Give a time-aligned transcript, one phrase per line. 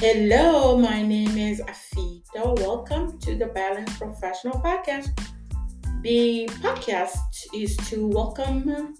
[0.00, 2.56] Hello, my name is Afita.
[2.60, 5.08] Welcome to the Balanced Professional Podcast.
[6.02, 7.18] The podcast
[7.52, 8.94] is to welcome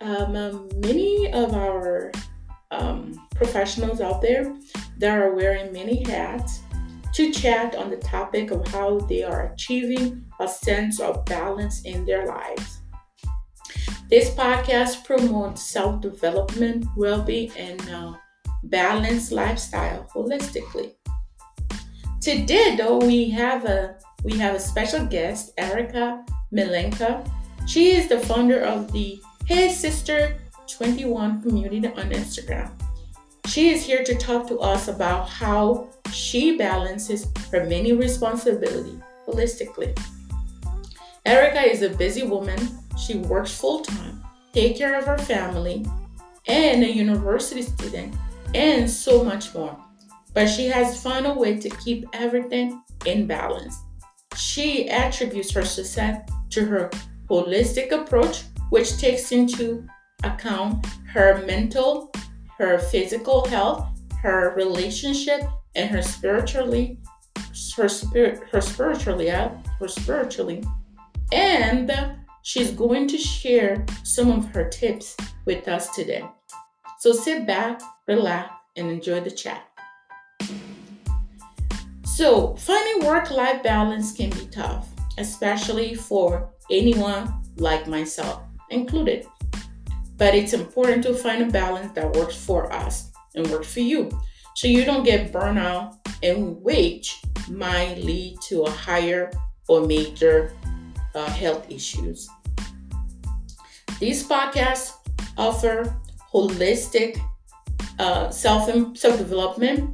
[0.00, 2.10] um, many of our
[2.72, 4.56] um, professionals out there
[4.98, 6.62] that are wearing many hats
[7.14, 12.04] to chat on the topic of how they are achieving a sense of balance in
[12.04, 12.80] their lives.
[14.10, 18.14] This podcast promotes self development, well being, and uh,
[18.64, 20.92] balanced lifestyle holistically.
[22.20, 27.28] Today, though, we have a we have a special guest, Erica Milenka.
[27.66, 30.38] She is the founder of the Hey Sister
[30.68, 32.70] 21 community on Instagram.
[33.46, 39.98] She is here to talk to us about how she balances her many responsibilities holistically.
[41.26, 42.58] Erica is a busy woman.
[42.96, 45.84] She works full time, take care of her family,
[46.46, 48.14] and a university student
[48.54, 49.76] and so much more.
[50.34, 53.76] But she has found a way to keep everything in balance.
[54.36, 56.90] She attributes her success to her
[57.28, 59.86] holistic approach, which takes into
[60.24, 62.12] account her mental,
[62.58, 63.86] her physical health,
[64.22, 65.42] her relationship,
[65.74, 66.98] and her spiritually,
[67.76, 70.62] her spirit, her spiritually, uh, her spiritually,
[71.32, 71.90] and
[72.42, 75.16] she's going to share some of her tips
[75.46, 76.24] with us today.
[77.00, 79.68] So sit back, relax, and enjoy the chat.
[82.04, 89.26] So, finding work life balance can be tough, especially for anyone like myself included.
[90.16, 94.10] But it's important to find a balance that works for us and works for you
[94.54, 99.30] so you don't get burnout and which might lead to a higher
[99.68, 100.52] or major
[101.14, 102.28] uh, health issues.
[103.98, 104.92] These podcasts
[105.36, 105.96] offer
[106.32, 107.20] holistic
[107.98, 109.90] uh, self and self development,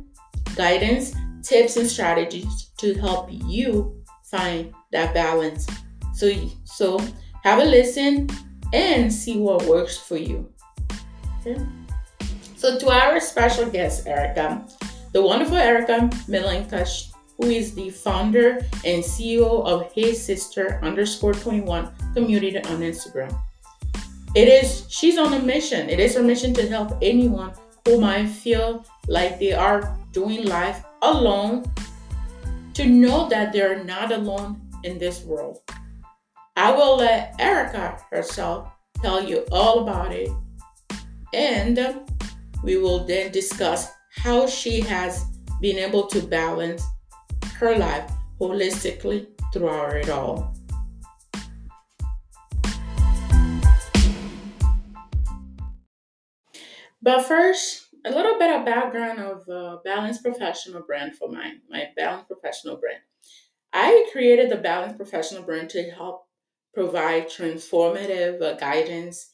[0.56, 5.66] guidance, tips, and strategies to help you find that balance.
[6.14, 6.31] So
[6.64, 6.98] so
[7.44, 8.28] have a listen
[8.72, 10.50] and see what works for you.
[11.41, 11.64] Okay.
[12.56, 14.66] So to our special guest, Erica,
[15.12, 16.84] the wonderful Erica Milenka,
[17.37, 23.32] who is the founder and CEO of Hey Sister underscore 21 community on Instagram.
[24.34, 25.88] It is she's on a mission.
[25.88, 27.53] It is her mission to help anyone
[27.88, 31.65] who might feel like they are doing life alone
[32.75, 35.60] to know that they're not alone in this world.
[36.54, 38.69] I will let Erica herself
[39.00, 40.28] tell you all about it,
[41.32, 42.03] and
[42.62, 45.25] we will then discuss how she has
[45.62, 46.84] been able to balance
[47.55, 50.57] her life holistically throughout it all.
[57.08, 61.84] But first, a little bit of background of uh, Balanced Professional brand for my, my
[61.96, 63.00] Balanced Professional brand.
[63.72, 66.26] I created the Balanced Professional brand to help
[66.74, 69.32] provide transformative uh, guidance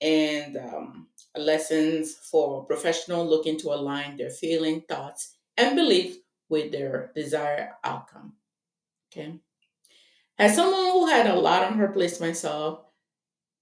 [0.00, 7.10] and um, lessons for professionals looking to align their feeling, thoughts, and beliefs with their
[7.16, 8.34] desired outcome.
[9.12, 9.40] Okay.
[10.38, 12.85] As someone who had a lot on her plate myself,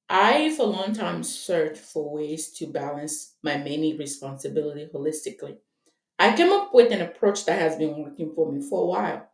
[0.09, 5.59] I, for a long time, searched for ways to balance my many responsibility holistically.
[6.19, 9.31] I came up with an approach that has been working for me for a while.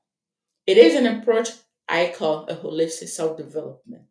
[0.67, 1.51] It is an approach
[1.89, 4.05] I call a holistic self development.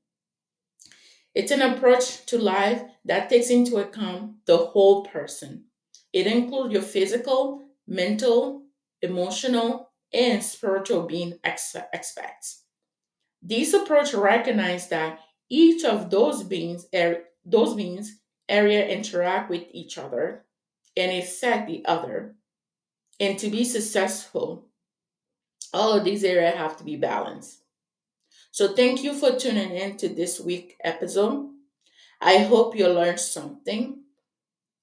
[1.33, 5.65] It's an approach to life that takes into account the whole person.
[6.13, 8.63] It includes your physical, mental,
[9.01, 12.63] emotional, and spiritual being aspects.
[13.41, 15.19] This approach recognizes that
[15.49, 20.45] each of those beings, er, those beings area interact with each other
[20.95, 22.35] and affect the other.
[23.19, 24.67] And to be successful,
[25.73, 27.61] all of these areas have to be balanced.
[28.51, 31.49] So thank you for tuning in to this week episode.
[32.21, 34.03] I hope you learned something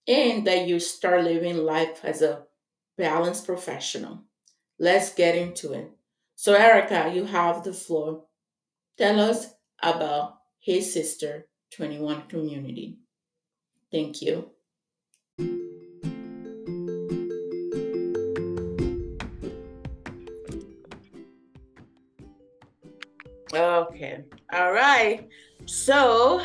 [0.06, 2.44] and that you start living life as a
[2.96, 4.22] balanced professional.
[4.78, 5.90] Let's get into it.
[6.36, 8.24] So Erica, you have the floor.
[8.96, 9.48] Tell us
[9.82, 10.35] about
[10.66, 11.46] Hey Sister
[11.76, 12.98] 21 community.
[13.92, 14.50] Thank you.
[23.54, 24.24] Okay.
[24.52, 25.28] All right.
[25.66, 26.42] So,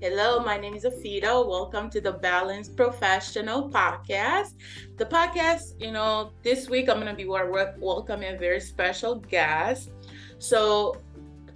[0.00, 1.44] hello, my name is Afida.
[1.44, 4.54] Welcome to the Balanced Professional Podcast.
[4.96, 9.90] The podcast, you know, this week I'm going to be welcoming a very special guest.
[10.38, 11.02] So,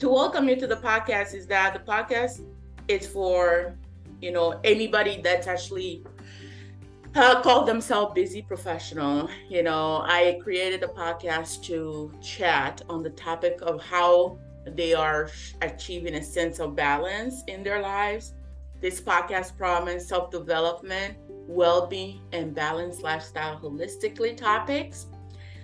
[0.00, 2.40] to welcome you to the podcast is that the podcast
[2.88, 3.76] is for
[4.22, 6.02] you know anybody that's actually
[7.14, 9.28] uh, themselves busy professional.
[9.50, 15.28] You know, I created a podcast to chat on the topic of how they are
[15.60, 18.32] achieving a sense of balance in their lives.
[18.80, 25.08] This podcast promises self development, well being, and balanced lifestyle holistically topics.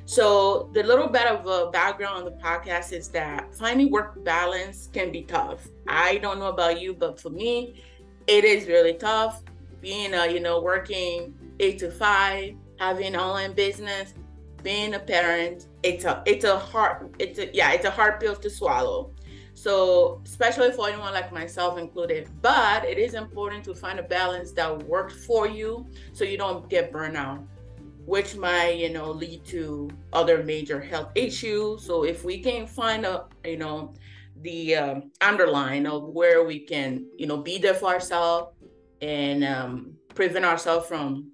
[0.08, 4.88] So, the little bit of a background on the podcast is that finding work balance
[4.92, 5.66] can be tough.
[5.88, 7.82] I don't know about you, but for me,
[8.28, 9.42] it is really tough
[9.80, 14.14] being a you know working eight to five having online business
[14.62, 15.66] being a parent.
[15.82, 19.10] It's a it's a hard it's a yeah it's a hard pill to swallow.
[19.54, 24.52] So especially for anyone like myself included but it is important to find a balance
[24.52, 27.44] that works for you so you don't get burnout
[28.06, 31.84] which might you know lead to other major health issues.
[31.84, 33.94] So if we can find a you know
[34.42, 38.52] the um, underline of where we can you know be there for ourselves
[39.02, 41.32] and um, prevent ourselves from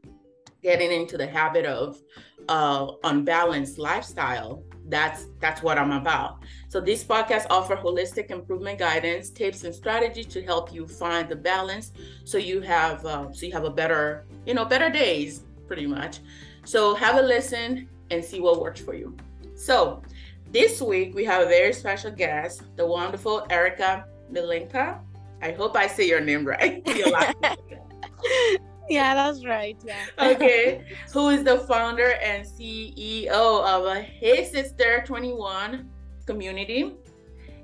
[0.63, 2.01] getting into the habit of
[2.49, 6.43] uh, unbalanced lifestyle that's that's what i'm about.
[6.69, 11.37] So this podcast offer holistic improvement guidance tips and strategies to help you find the
[11.37, 11.93] balance
[12.25, 16.21] so you have uh, so you have a better you know better days pretty much
[16.64, 19.17] so have a listen and see what works for you
[19.55, 20.03] so
[20.50, 24.99] this week we have a very special guest the wonderful erica milinka
[25.41, 26.82] i hope i say your name right
[28.88, 29.76] yeah, that's right.
[29.85, 30.05] Yeah.
[30.20, 30.85] okay.
[31.12, 35.88] Who is the founder and CEO of a Hey Sister 21
[36.26, 36.94] community?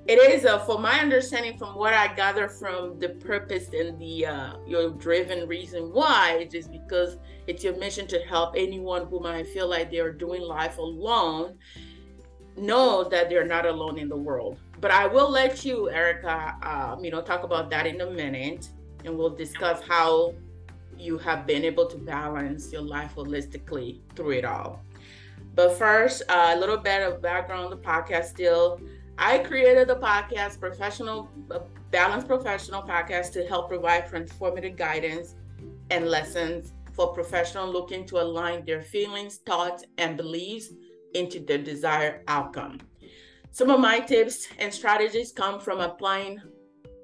[0.08, 4.24] It is, uh, for my understanding, from what I gather from the purpose and the
[4.24, 9.20] uh, your driven reason why, it is because it's your mission to help anyone who
[9.20, 11.58] might feel like they are doing life alone
[12.56, 14.56] know that they're not alone in the world.
[14.80, 18.70] But I will let you, Erica, um, you know, talk about that in a minute,
[19.04, 20.34] and we'll discuss how
[20.96, 24.82] you have been able to balance your life holistically through it all.
[25.54, 28.80] But first, uh, a little bit of background on the podcast still.
[29.20, 31.58] I created the podcast, Professional uh,
[31.90, 35.34] Balance Professional Podcast, to help provide transformative guidance
[35.90, 40.68] and lessons for professionals looking to align their feelings, thoughts, and beliefs
[41.14, 42.78] into their desired outcome.
[43.50, 46.40] Some of my tips and strategies come from applying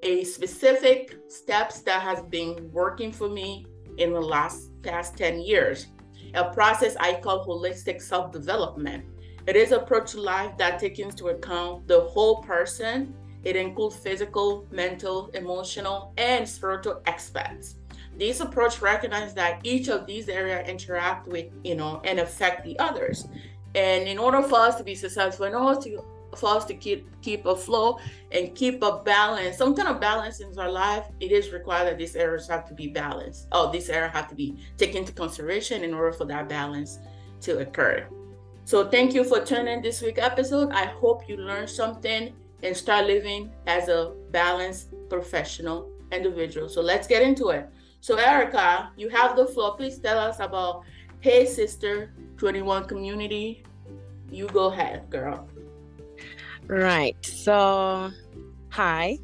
[0.03, 3.65] a specific steps that has been working for me
[3.97, 5.87] in the last past 10 years,
[6.33, 9.03] a process I call holistic self development.
[9.47, 13.13] It is approach to life that takes into account the whole person.
[13.43, 17.75] It includes physical, mental, emotional, and spiritual aspects.
[18.17, 22.77] This approach recognizes that each of these areas interact with, you know, and affect the
[22.79, 23.27] others.
[23.75, 26.03] And in order for us to be successful, in order to
[26.35, 27.97] for us to keep keep a flow
[28.31, 31.97] and keep a balance, some kind of balance in our life, it is required that
[31.97, 33.47] these areas have to be balanced.
[33.51, 36.99] Oh, these areas have to be taken into consideration in order for that balance
[37.41, 38.07] to occur.
[38.65, 40.71] So thank you for tuning this week episode.
[40.71, 42.33] I hope you learned something
[42.63, 46.67] and start living as a balanced professional individual.
[46.67, 47.69] So let's get into it.
[48.01, 49.75] So Erica, you have the floor.
[49.77, 50.81] Please tell us about
[51.19, 53.63] Hey Sister 21 community.
[54.31, 55.47] You go ahead, girl.
[56.65, 57.23] Right.
[57.23, 58.09] So,
[58.77, 59.17] hi,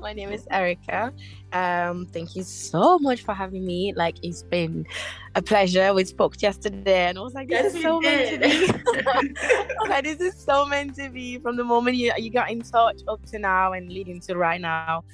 [0.00, 1.12] my name is Erica.
[1.52, 3.92] Um, thank you so much for having me.
[3.94, 4.88] Like, it's been
[5.36, 5.94] a pleasure.
[5.94, 8.40] We spoke yesterday, and I was like, "This yes, is so did.
[8.40, 9.34] meant to be."
[9.84, 11.38] okay, this is so meant to be.
[11.38, 14.60] From the moment you you got in touch up to now, and leading to right
[14.60, 15.04] now,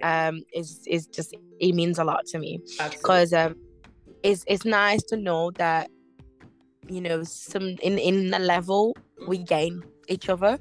[0.00, 0.28] right.
[0.28, 3.56] um, is is just it means a lot to me because um,
[4.22, 5.90] it's it's nice to know that
[6.88, 8.96] you know some in in a level
[9.28, 10.58] we gain each other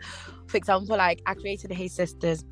[0.54, 2.46] for example, like I created the Hey Sisters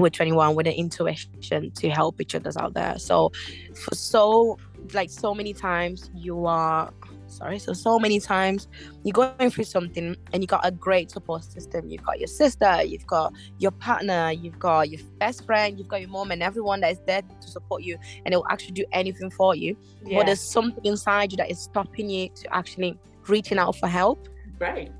[0.00, 2.98] with 21 with an intuition to help each other out there.
[2.98, 3.32] So,
[3.74, 4.58] for so
[4.92, 6.92] like so many times you are
[7.26, 8.68] sorry so so many times
[9.02, 11.88] you're going through something and you got a great support system.
[11.88, 16.00] You've got your sister you've got your partner you've got your best friend you've got
[16.00, 18.84] your mom and everyone that is there to support you and they will actually do
[18.92, 19.76] anything for you.
[20.04, 20.18] Yeah.
[20.18, 22.98] but there's something inside you that is stopping you to actually
[23.28, 24.28] reaching out for help.
[24.58, 24.92] Right.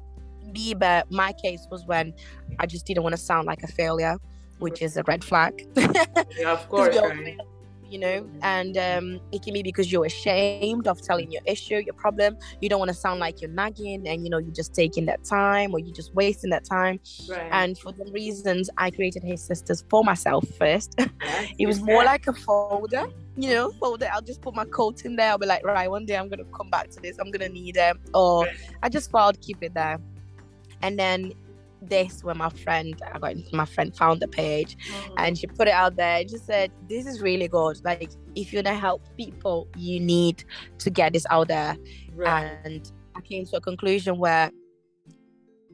[0.52, 2.14] Be, but my case was when
[2.58, 4.18] I just didn't want to sound like a failure,
[4.64, 5.68] which is a red flag.
[5.76, 6.96] yeah, of course.
[6.96, 7.36] Right.
[7.86, 11.94] You know, and um, it can be because you're ashamed of telling your issue, your
[11.94, 12.36] problem.
[12.60, 15.22] You don't want to sound like you're nagging, and you know you're just taking that
[15.22, 16.98] time, or you're just wasting that time.
[17.28, 17.48] Right.
[17.52, 20.98] And for the reasons, I created Hey Sisters for myself first.
[21.58, 23.06] It was more like a folder
[23.36, 24.08] you know, folder.
[24.12, 25.30] I'll just put my coat in there.
[25.30, 27.18] I'll be like, right, one day I'm gonna come back to this.
[27.18, 28.48] I'm gonna need them, or
[28.82, 29.98] I just thought keep it there.
[30.82, 31.32] And then
[31.82, 35.14] this when my friend I got my friend found the page Mhm.
[35.18, 38.52] and she put it out there and she said this is really good like if
[38.52, 40.44] you're gonna help people you need
[40.78, 41.76] to get this out there
[42.14, 42.58] right.
[42.64, 44.50] and I came to a conclusion where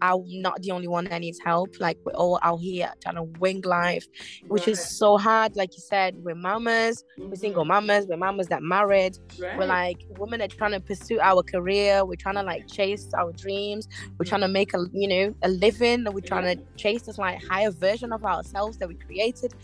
[0.02, 1.78] I'm not the only one that needs help.
[1.80, 4.06] Like we're all out here trying to wing life,
[4.48, 5.56] which is so hard.
[5.56, 7.38] Like you said, we're mamas, we're Mhm.
[7.38, 9.18] single mamas, we're mamas that married.
[9.38, 9.58] Right.
[9.58, 12.04] We're like women that trying to pursue our career.
[12.04, 13.88] We're trying to like chase our dreams.
[14.18, 16.04] We're trying to make a you know a living.
[16.10, 19.54] We're trying to chase this like higher version of ourselves that we created.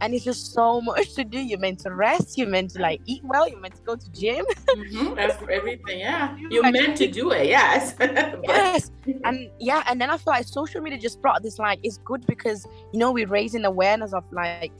[0.00, 1.38] And it's just so much to do.
[1.38, 2.36] You're meant to rest.
[2.36, 3.48] You're meant to like eat well.
[3.48, 4.44] You're meant to go to gym.
[4.68, 5.16] Mhm.
[5.16, 6.00] That's everything.
[6.00, 7.46] Yeah, You you're like- meant to do it.
[7.46, 7.94] Yes.
[8.44, 8.90] Yes
[9.24, 12.24] and yeah and then i feel like social media just brought this like it's good
[12.26, 14.72] because you know we're raising awareness of like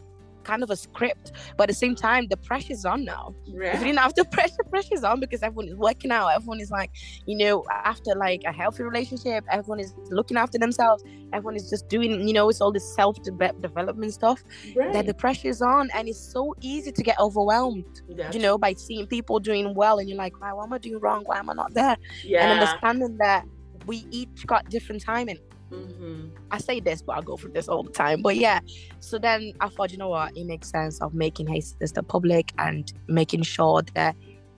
[0.44, 3.74] kind of a script but at the same time the pressure's on now if Right.
[3.78, 6.90] you didn't have the pressure pressure's on because everyone is working out everyone is like
[7.26, 11.88] you know after like a healthy relationship everyone is looking after themselves everyone is just
[11.88, 14.42] doing you know it's all this self-development stuff
[14.76, 14.92] Right.
[14.92, 18.58] that the pressure is on and it's so easy to get overwhelmed That's- you know
[18.58, 21.38] by seeing people doing well and you're like why what am i doing wrong why
[21.38, 22.42] am i not there Yeah.
[22.50, 23.44] and understanding that
[23.86, 25.38] we each got different timing.
[25.70, 26.30] Mhm.
[26.50, 28.22] I say this, but I go through this all the time.
[28.22, 28.60] But yeah,
[29.00, 32.52] so then I thought, you know what, it makes sense of making Hey Sister public
[32.58, 34.16] and making sure that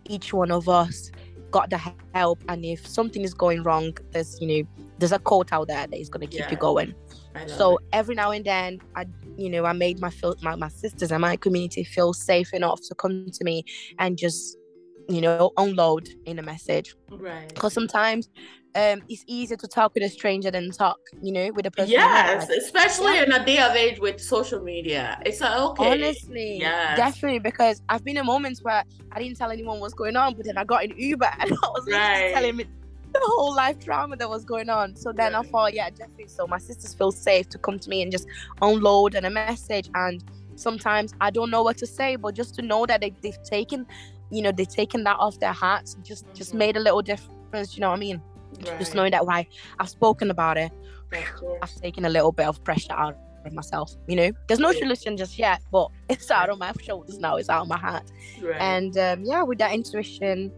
[0.08, 1.10] each one of us
[1.50, 1.80] got the
[2.14, 2.42] help.
[2.48, 5.98] And if something is going wrong, there's you know, there's a quote out there that
[5.98, 6.50] is gonna keep Yeah.
[6.50, 6.94] you going.
[7.46, 7.84] So it.
[7.92, 11.20] every now and then, I, you know, I made my feel my, my sisters and
[11.20, 13.64] my community feel safe enough to come to me
[13.98, 14.56] and just,
[15.08, 17.48] you know, unload in a message right.
[17.54, 18.28] because sometimes
[18.74, 21.94] um it's easier to talk with a stranger than talk you know with a person
[21.94, 25.18] Yes, especially in a day of age with social media.
[25.24, 25.90] It's like, okay.
[25.92, 26.96] honestly Yes.
[26.96, 30.44] definitely because i've been in moments where i didn't tell anyone what's going on but
[30.44, 32.32] then i got an uber and i was Right.
[32.34, 32.64] telling me
[33.12, 35.50] the whole life drama that was going on so then i Right.
[35.50, 38.26] thought yeah definitely so my sisters feel safe to come to me and just
[38.60, 40.22] unload and a message and
[40.56, 43.86] sometimes i don't know what to say but just to know that they, they've taken
[44.30, 46.58] you know they've taken that off their hearts just just Mhm.
[46.58, 48.22] made a little difference you know what i mean
[48.66, 48.78] Right.
[48.78, 49.46] just knowing that why
[49.78, 50.70] I've spoken about it,
[51.62, 53.14] I've taken a little bit of pressure out
[53.44, 53.92] of myself.
[54.06, 57.36] You know, there's no solution just yet, but it's out of my shoulders now.
[57.36, 58.04] It's out of my heart.
[58.42, 58.56] Right.
[58.60, 60.52] And um, yeah, with that intuition,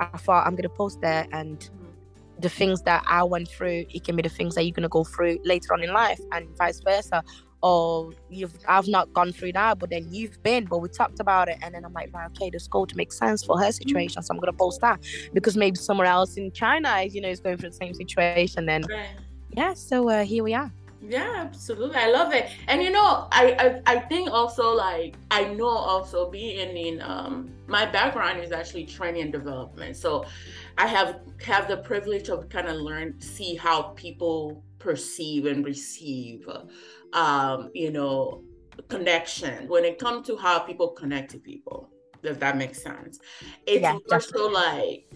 [0.00, 2.42] I thought I'm gonna post there, and Mhm.
[2.42, 5.04] the things that I went through, it can be the things that you're gonna go
[5.04, 7.22] through later on in life, and vice versa.
[7.62, 11.48] Or you've I've not gone through that, but then you've been, but we talked about
[11.48, 14.22] it, and then I'm like, right, okay, this goal to make sense for her situation,
[14.22, 15.00] so I'm gonna post that
[15.32, 18.66] because maybe somewhere else in China, is, you know, is going through the same situation.
[18.66, 19.08] Then Right.
[19.50, 20.70] yeah, so uh, here we are.
[21.08, 21.96] Yeah, absolutely.
[21.96, 22.50] I love it.
[22.68, 27.50] And you know, I, I I think also like I know also being in um
[27.66, 29.96] my background is actually training and development.
[29.96, 30.24] So
[30.78, 36.48] I have have the privilege of kind of learn see how people perceive and receive
[37.12, 38.42] um, you know,
[38.88, 41.88] connection when it comes to how people connect to people.
[42.22, 43.18] Does that make sense?
[43.66, 45.06] It's Yeah, more so like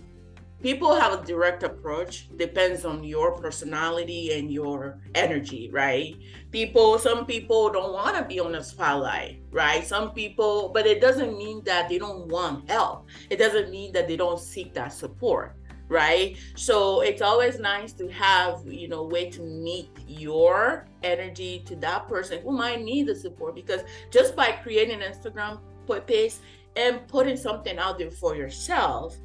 [0.63, 6.15] people have a direct approach depends on your personality and your energy right
[6.51, 11.01] people some people don't want to be on the spotlight right some people but it
[11.01, 14.93] doesn't mean that they don't want help it doesn't mean that they don't seek that
[14.93, 15.57] support
[15.91, 21.77] right so it's always nice to have you know way to meet your energy to
[21.77, 25.61] that person who might need the support because just by creating an instagram
[26.07, 26.35] page
[26.77, 29.19] and putting something out there for yourself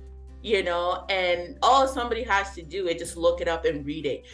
[0.45, 4.05] you know, and all somebody has to do is just look it up and read
[4.05, 4.25] it.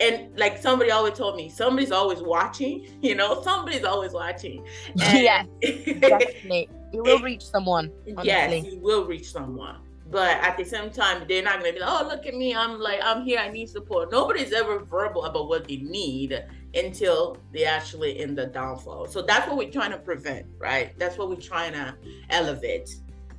[0.00, 4.66] And like somebody always told me, somebody's always watching, you know, somebody's always watching.
[5.02, 5.44] And- yeah,
[6.00, 6.70] definitely.
[6.94, 7.92] You will reach someone.
[8.24, 8.74] yes, Honestly.
[8.74, 9.76] you will reach someone.
[10.10, 12.54] But at the same time, they're not gonna be like, oh, look at me.
[12.54, 14.10] I'm like, I'm here, I need support.
[14.10, 19.06] Nobody's ever verbal about what they need until they actually in the downfall.
[19.06, 20.98] So that's what we're trying to prevent, right?
[20.98, 21.94] That's what we're trying to
[22.30, 22.90] elevate.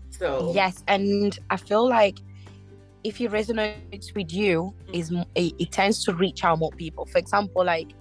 [0.10, 2.20] So Yes, and I feel like
[3.04, 7.06] if it resonates with you, is it, it tends to reach out more people.
[7.06, 7.92] For example, like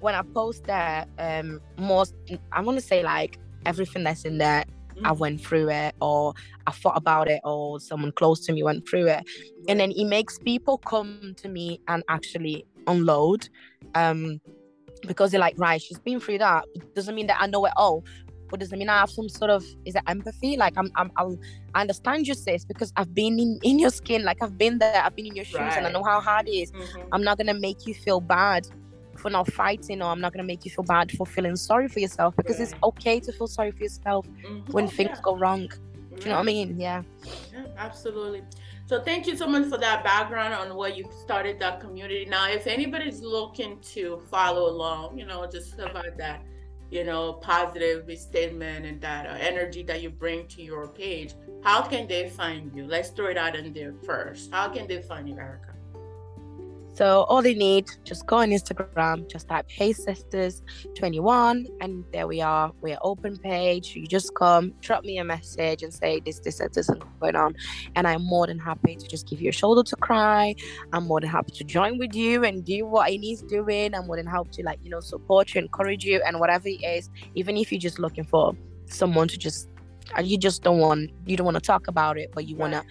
[0.00, 2.14] when I post that, um, most
[2.52, 4.64] I want to say like everything that's in there,
[5.04, 5.18] I Mhm.
[5.18, 6.34] went through it, or
[6.66, 9.22] I thought about it, or someone close to me went through it,
[9.68, 13.48] and then it makes people come to me and actually unload,
[13.94, 14.40] um,
[15.06, 16.66] because they're like, right, she's been through that.
[16.74, 18.04] It doesn't mean that I know it all.
[18.50, 20.56] But does it mean I have some sort of is it empathy?
[20.56, 21.36] Like I'm, I'm, I'll,
[21.74, 24.24] I understand you, sis, because I've been in, in your skin.
[24.24, 25.02] Like I've been there.
[25.04, 26.72] I've been in your shoes, and I know how hard it is.
[26.72, 27.08] Mhm.
[27.12, 28.66] I'm not gonna make you feel bad
[29.18, 32.00] for not fighting, or I'm not gonna make you feel bad for feeling sorry for
[32.00, 34.72] yourself because it's okay to feel sorry for yourself Mhm.
[34.72, 35.20] when Oh, things yeah.
[35.22, 35.68] go wrong.
[35.68, 36.80] Do you know what I mean?
[36.80, 37.02] Yeah.
[37.52, 38.42] Yeah, absolutely.
[38.86, 42.24] So thank you so much for that background on what you started that community.
[42.24, 46.42] Now, if anybody's looking to follow along, you know, just about that,
[46.90, 51.82] you know, positive statement and that uh, energy that you bring to your page, how
[51.82, 52.86] can they find you?
[52.86, 54.50] Let's throw it out in there first.
[54.50, 55.74] How can they find you, Erica?
[56.98, 60.64] So all they need, just go on Instagram, just type Hey Sisters
[60.96, 62.72] 21, and there we are.
[62.80, 63.94] We're open page.
[63.94, 66.90] You just come, drop me a message and say this, this, this, this,
[67.20, 67.54] going on.
[67.94, 70.56] And I'm more than happy to just give you a shoulder to cry.
[70.92, 73.94] I'm more than happy to join with you and do what it needs doing.
[73.94, 76.82] I'm more than happy to like, you know, support you, encourage you, and whatever it
[76.82, 79.68] is, even if you're just looking for someone to just
[80.24, 82.72] you just don't want you don't want to talk about it, but you right.
[82.72, 82.82] want to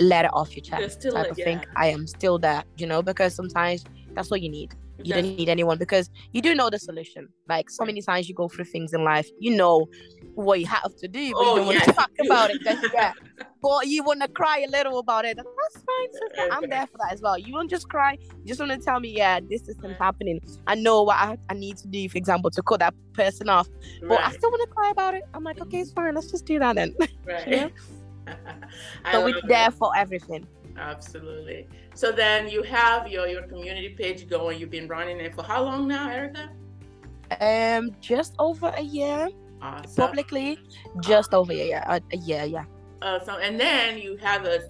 [0.00, 1.44] let it off your chest type like, of yeah.
[1.44, 1.64] thing.
[1.76, 4.74] I am still there, you know, because sometimes that's what you need.
[5.04, 7.28] You don't need anyone because you do know the solution.
[7.48, 9.88] Like so many times you go through things in life, you know
[10.34, 12.60] what you have to do, but oh, you don't want to talk about it.
[12.94, 13.12] Yeah.
[13.62, 15.36] but you want to cry a little about it.
[15.36, 16.48] That's fine, sister.
[16.52, 17.38] I'm there for that as well.
[17.38, 18.18] You won't just cry.
[18.20, 20.40] You just want to tell me, yeah, this isn't happening.
[20.66, 23.68] I know what I, I need to do, for example, to cut that person off.
[24.00, 24.28] But right.
[24.28, 25.22] I still want to cry about it.
[25.34, 26.14] I'm like, okay, it's fine.
[26.14, 26.94] Let's just do that then.
[27.26, 27.48] Right.
[27.48, 27.68] yeah?
[29.12, 30.46] so we're there for everything.
[30.76, 31.66] Absolutely.
[31.94, 34.58] So then you have your your community page going.
[34.58, 36.50] You've been running it for how long now, Erica?
[37.40, 39.28] Um, just over a year.
[39.62, 40.06] Awesome.
[40.06, 40.58] Publicly,
[41.00, 41.82] just over a year.
[41.86, 42.64] A year, yeah.
[43.02, 44.62] Uh, so and then you have a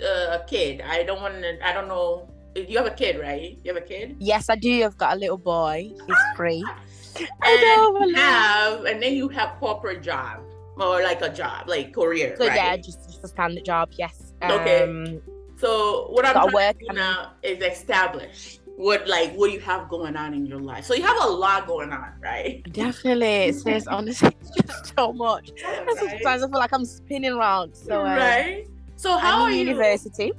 [0.00, 0.82] a kid.
[0.82, 1.66] I don't want to.
[1.66, 2.28] I don't know.
[2.54, 3.58] You have a kid, right?
[3.64, 4.16] You have a kid?
[4.18, 4.84] Yes, I do.
[4.84, 5.90] I've got a little boy.
[6.06, 6.62] He's three.
[7.18, 8.14] and I know.
[8.14, 10.42] Have and then you have corporate job
[10.76, 12.34] or like a job, like career.
[12.36, 12.56] So right?
[12.56, 13.90] yeah, just, just a standard job.
[13.98, 14.32] Yes.
[14.42, 14.82] Okay.
[14.82, 15.20] Um,
[15.56, 19.88] so what I'm trying work, to do now is establish what like what you have
[19.88, 20.84] going on in your life.
[20.84, 22.62] So you have a lot going on, right?
[22.72, 23.26] Definitely.
[23.48, 24.36] It says honestly
[24.66, 25.50] just so much.
[25.64, 25.86] Right.
[25.98, 27.76] Sometimes I feel like I'm spinning around.
[27.76, 28.66] So uh, right.
[28.96, 29.58] So how I'm are you?
[29.58, 30.32] University.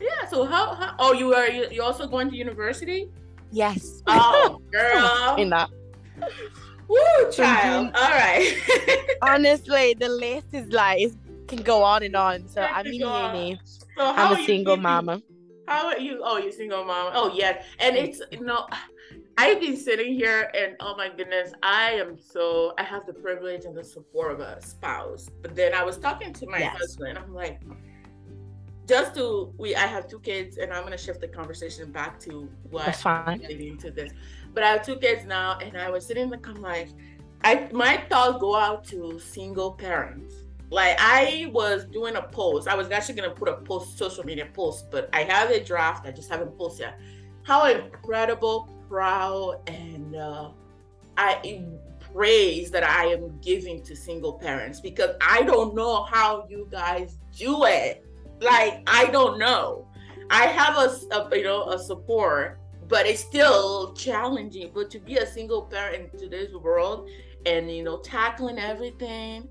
[0.00, 0.26] Yeah.
[0.28, 0.94] So how, how?
[0.98, 3.10] Oh, you are you, you also going to university?
[3.52, 4.02] Yes.
[4.06, 5.36] Oh, girl.
[5.36, 5.68] in that.
[6.90, 7.92] Woo, child.
[7.94, 9.16] All right.
[9.22, 11.12] Honestly, the list is like it
[11.46, 12.48] can go on and on.
[12.48, 13.60] So I'm in uni.
[13.64, 15.22] So I'm a single mama.
[15.68, 16.20] How are you?
[16.24, 17.12] Oh, you're single mama.
[17.14, 17.64] Oh, yes.
[17.78, 18.66] And it's you know,
[19.38, 23.66] I've been sitting here and oh my goodness, I am so I have the privilege
[23.66, 25.28] and the support of a spouse.
[25.42, 26.76] But then I was talking to my yes.
[26.76, 27.18] husband.
[27.18, 27.62] I'm like,
[28.90, 32.50] just to we I have two kids and I'm gonna shift the conversation back to
[32.70, 33.40] what That's fine.
[33.48, 34.12] leading to this.
[34.52, 36.88] But I have two kids now and I was sitting there I'm like
[37.42, 40.44] I my thoughts go out to single parents.
[40.70, 42.68] Like I was doing a post.
[42.68, 46.06] I was actually gonna put a post social media post, but I have a draft,
[46.06, 47.00] I just haven't posted yet.
[47.42, 50.50] How incredible, proud, and uh
[51.16, 51.64] I
[52.12, 57.18] praise that I am giving to single parents because I don't know how you guys
[57.36, 58.04] do it
[58.40, 59.86] like I don't know.
[60.30, 62.59] I have a, a you know a support,
[62.90, 64.72] but it's still challenging.
[64.74, 67.08] But to be a single parent in today's world,
[67.46, 69.48] and you know tackling everything,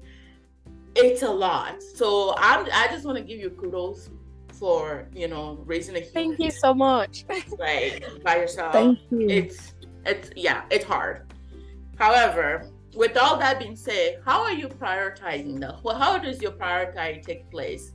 [0.95, 1.81] it's a lot.
[1.81, 4.11] So I'm I just want to give you kudos
[4.53, 6.01] for you know raising a.
[6.01, 6.13] Kid.
[6.13, 7.25] Thank you so much.
[7.57, 8.73] Right by yourself.
[8.73, 9.27] Thank you.
[9.29, 9.73] It's
[10.05, 11.33] it's yeah it's hard.
[11.97, 15.79] However, with all that being said, how are you prioritizing though?
[15.83, 17.93] Well, how does your prioritize take place?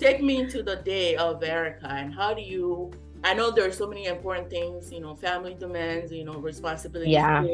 [0.00, 2.90] take me into the day of Erica and how do you
[3.22, 7.12] I know there are so many important things, you know, family demands, you know, responsibilities.
[7.12, 7.44] Yeah.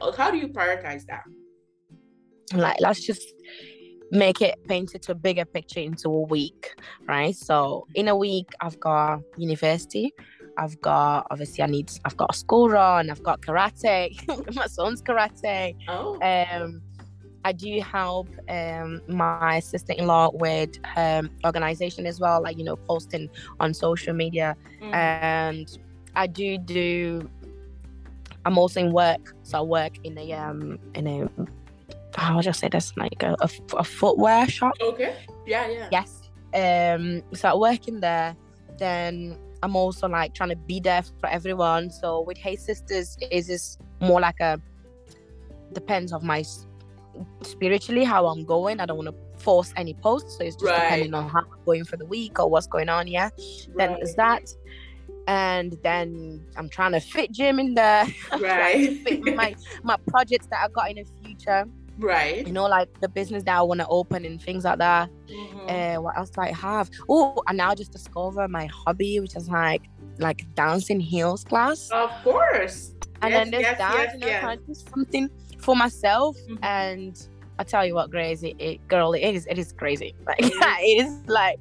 [0.00, 1.24] Uh, how do you prioritize that?
[2.52, 3.34] Like, let's just
[4.10, 6.74] make it paint it to a bigger picture into a week,
[7.08, 7.34] right?
[7.34, 10.12] So in a week, I've got university.
[10.58, 13.10] I've got obviously I need I've got a school run.
[13.10, 14.16] I've got karate.
[14.54, 15.76] My son's karate.
[15.88, 16.18] Oh.
[16.22, 16.82] Um,
[17.46, 23.30] I do help um, my sister-in-law with her organization as well, like you know, posting
[23.60, 24.92] on social media, mm.
[24.92, 25.78] and
[26.16, 27.30] I do do.
[28.44, 31.28] I'm also in work, so I work in a um in a
[32.16, 34.74] how would I say this like a, a, a footwear shop.
[34.80, 35.14] Okay.
[35.46, 35.68] Yeah.
[35.68, 35.88] Yeah.
[35.92, 36.22] Yes.
[36.52, 37.22] Um.
[37.32, 38.34] So I work in there.
[38.76, 41.92] Then I'm also like trying to be there for everyone.
[41.92, 44.60] So with Hey Sisters, is this more like a
[45.72, 46.42] depends of my
[47.42, 48.80] spiritually how I'm going.
[48.80, 50.38] I don't want to force any posts.
[50.38, 50.82] So it's just right.
[50.82, 53.06] depending on how I'm going for the week or what's going on.
[53.06, 53.24] Yeah.
[53.24, 53.76] Right.
[53.76, 54.48] Then there's that.
[55.28, 58.06] And then I'm trying to fit gym in there.
[58.40, 58.98] Right.
[59.02, 61.64] fit my my projects that I got in the future.
[61.98, 62.46] Right.
[62.46, 65.08] You know, like the business that I want to open and things like that.
[65.28, 65.68] Mm-hmm.
[65.68, 66.90] Uh, what else do I have?
[67.08, 69.82] Oh, I now just discover my hobby, which is like
[70.18, 71.90] like dancing heels class.
[71.90, 72.92] Of course.
[73.22, 74.26] And yes, then there's yes, that, yes, you know,
[74.68, 74.84] yes.
[74.94, 76.62] something for myself mm-hmm.
[76.64, 80.14] and I tell you what, crazy it, girl, it is it is crazy.
[80.26, 81.58] Like it is like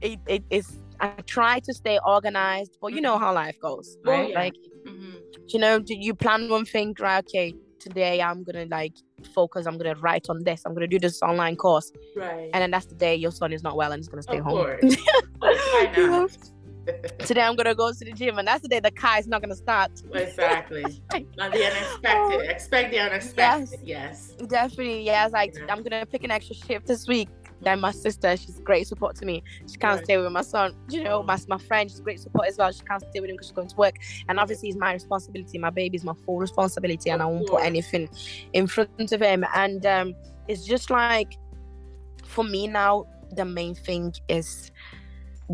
[0.00, 0.66] it, it is
[1.00, 3.24] I try to stay organized, but you know Mm-hmm.
[3.24, 4.28] how life goes, Oh, right?
[4.30, 4.38] yeah.
[4.38, 4.54] Like
[4.86, 5.14] Mhm.
[5.52, 7.18] you know, do you plan one thing, right?
[7.24, 8.94] Okay, today I'm gonna like
[9.34, 11.90] focus, I'm gonna write on this, I'm gonna do this online course.
[12.16, 12.50] Right.
[12.52, 14.44] And then that's the day your son is not well and he's gonna stay of
[14.44, 14.56] home.
[14.56, 14.96] course.
[15.38, 16.20] Why You know?
[16.22, 16.30] not?
[17.18, 19.40] Today I'm gonna go to the gym and that's the day the car is not
[19.42, 19.90] gonna start.
[20.14, 20.82] exactly.
[21.36, 22.50] Not the unexpected.
[22.50, 23.80] Expect the unexpected.
[23.82, 24.32] Yes.
[24.48, 25.24] Definitely, yeah.
[25.24, 25.66] It's like Yeah.
[25.72, 27.28] I'm gonna pick an extra shift this week.
[27.62, 29.42] Then my sister, she's great support to me.
[29.70, 30.04] She can't Right.
[30.04, 30.74] stay with my son.
[30.88, 32.72] You know, my my friend, she's great support as well.
[32.72, 33.96] She can't stay with him because she's going to work.
[34.28, 35.58] And obviously, it's my responsibility.
[35.58, 38.08] My baby's my full responsibility, and I won't put anything
[38.54, 39.44] in front of him.
[39.54, 40.14] And um,
[40.48, 41.34] it's just like,
[42.24, 44.70] for me now, the main thing is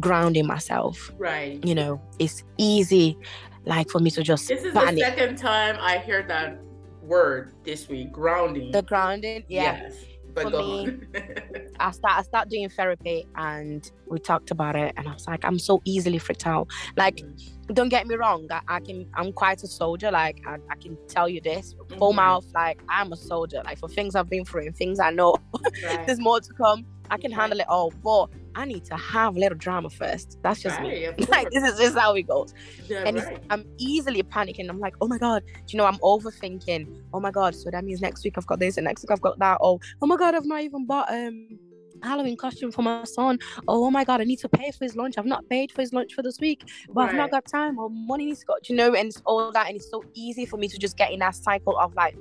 [0.00, 1.10] grounding myself.
[1.18, 1.64] Right.
[1.64, 3.16] You know, it's easy,
[3.64, 6.58] like for me to just This is the second time I hear that
[7.02, 8.12] word this week.
[8.12, 8.70] Grounding.
[8.72, 9.82] The grounding, yeah.
[9.82, 10.04] Yes.
[10.34, 10.98] But For me.
[11.80, 15.44] I start I start doing therapy and we talked about it and I was like
[15.44, 16.68] I'm so easily freaked out.
[16.96, 17.22] Like
[17.72, 20.10] don't get me wrong, I, I can I'm quite a soldier.
[20.10, 22.16] Like I, I can tell you this full Mhm.
[22.16, 22.44] mouth.
[22.54, 23.62] Like I'm a soldier.
[23.64, 25.36] Like for things I've been through and things I know,
[25.84, 26.06] Right.
[26.06, 26.84] there's more to come.
[27.10, 27.40] I can Right.
[27.40, 28.26] handle it all, but
[28.56, 30.38] I need to have a little drama first.
[30.42, 31.06] That's just me.
[31.06, 32.54] Right, of Like this is just how it goes.
[32.88, 33.38] Yeah, and it's, right.
[33.50, 34.70] I'm easily panicking.
[34.70, 37.02] I'm like, oh my god, do you know, I'm overthinking.
[37.12, 39.20] Oh my god, so that means next week I've got this, and next week I've
[39.20, 39.58] got that.
[39.60, 41.58] Oh, oh my god, I've not even bought um
[42.02, 43.38] Halloween costume for my son.
[43.68, 45.18] Oh, oh my god, I need to pay for his lunch.
[45.18, 47.78] I've not paid for his lunch for this week, but I've not got time.
[47.78, 48.54] Or money needs to go.
[48.64, 48.94] You know?
[48.94, 51.34] And it's all that, and it's so easy for me to just get in that
[51.34, 52.16] cycle of like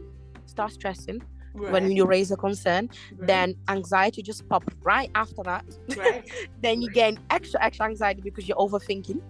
[0.47, 1.21] start stressing
[1.55, 2.89] when you raise a concern.
[3.17, 3.27] Right.
[3.27, 5.65] Then anxiety just pop right after that.
[5.97, 6.29] Right.
[6.61, 9.21] then you gain extra extra anxiety because you're overthinking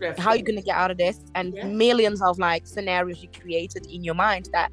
[0.00, 0.42] how you Definitely.
[0.42, 1.66] gonna get out of this and Yeah.
[1.66, 4.70] millions of like scenarios you created in your mind that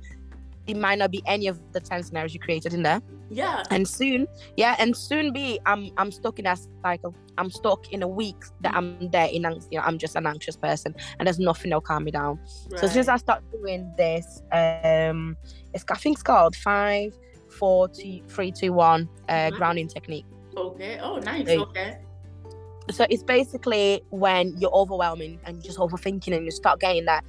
[0.67, 3.63] it might not be any of the 10 scenarios you created in there Yeah.
[3.71, 8.01] and soon yeah and soon be i'm i'm stuck in that cycle i'm stuck in
[8.03, 11.39] a week that i'm there in you know i'm just an anxious person and there's
[11.39, 12.39] nothing that'll calm me down
[12.77, 13.19] so since i Right.
[13.19, 15.35] start doing this um
[15.73, 17.11] it's i think it's called five
[17.59, 20.25] four two three two one uh grounding technique
[20.57, 20.97] Okay.
[21.01, 21.45] Oh, nice.
[21.47, 21.57] Hey.
[21.59, 21.97] Okay.
[22.91, 27.25] so it's basically when you're overwhelming and you're just overthinking and you start getting that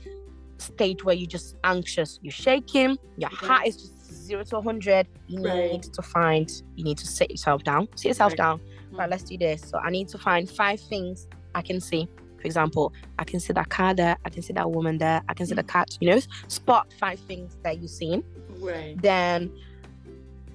[0.58, 5.40] state where you're just anxious you're shaking your heart is just zero to 100 you
[5.42, 5.70] Right.
[5.72, 8.36] need to find you need to sit yourself down sit yourself Right.
[8.38, 8.60] down
[8.92, 9.10] right Mhm.
[9.10, 12.08] let's do this so i need to find five things i can see
[12.40, 15.34] for example i can see that car there i can see that woman there i
[15.34, 15.68] can see the Mm.
[15.68, 18.22] cat you know spot five things that you've seen
[18.60, 18.96] Right.
[19.02, 19.50] then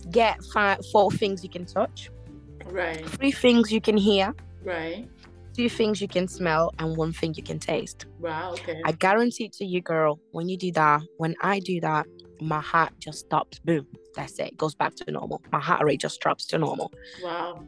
[0.09, 2.09] get five four things you can touch
[2.65, 3.05] Right.
[3.09, 4.33] three things you can hear
[4.63, 5.07] Right.
[5.55, 8.05] Two things you can smell and one thing you can taste.
[8.19, 8.51] Wow.
[8.53, 8.81] Okay.
[8.85, 12.05] I guarantee to you, girl, when you do that, when I do that,
[12.39, 13.59] my heart just stops.
[13.59, 13.85] Boom.
[14.15, 14.47] That's it.
[14.49, 15.41] It goes back to normal.
[15.51, 16.91] My heart rate just drops to normal.
[17.23, 17.63] wow.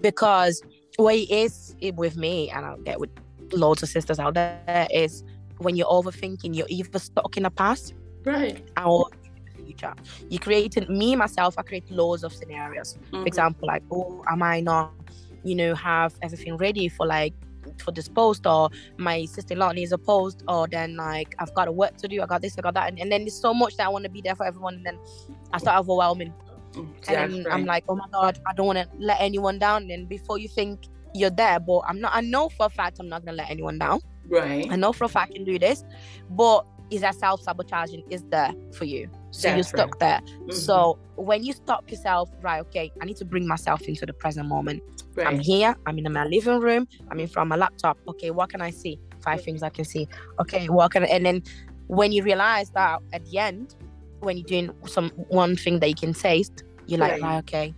[0.00, 0.62] Because
[0.96, 3.10] what it is it with me, and I'll get with
[3.52, 5.24] loads of sisters out there, is
[5.58, 8.62] when you're overthinking, you're either stuck in the past Right.
[8.84, 9.08] or
[9.56, 9.94] future.
[10.28, 12.96] You created me myself, I create loads of scenarios.
[13.12, 13.22] Mhm.
[13.22, 14.92] for example like oh am i not
[15.44, 17.34] you know have everything ready for like
[17.82, 21.72] for this post or my sister-in-law needs a post or then like i've got a
[21.72, 23.76] work to do i got this i got that and, and then there's so much
[23.76, 24.98] that i want to be there for everyone and then
[25.52, 26.32] i start overwhelming.
[27.08, 30.38] And i'm like oh my god i don't want to let anyone down and before
[30.38, 33.36] you think you're there but i'm not i know for a fact i'm not gonna
[33.36, 34.00] let anyone down.
[34.28, 34.70] Right.
[34.70, 35.84] i know for a fact i can do this
[36.30, 39.66] but is that self-sabotaging is there for you so you're right.
[39.66, 40.52] stuck there Mhm.
[40.54, 44.46] so when you stop yourself, right, okay, I need to bring myself into the present
[44.48, 44.80] moment.
[45.26, 47.98] I'm here, I'm in my living room, I'm in front of my laptop.
[48.06, 49.00] Okay, what can I see?
[49.24, 50.06] Five things I can see.
[50.40, 51.42] Okay, what can I, and then
[51.88, 53.74] when you realize that at the end,
[54.20, 57.22] when you're doing some one thing that you can taste, you're like, Right.
[57.22, 57.74] right, okay,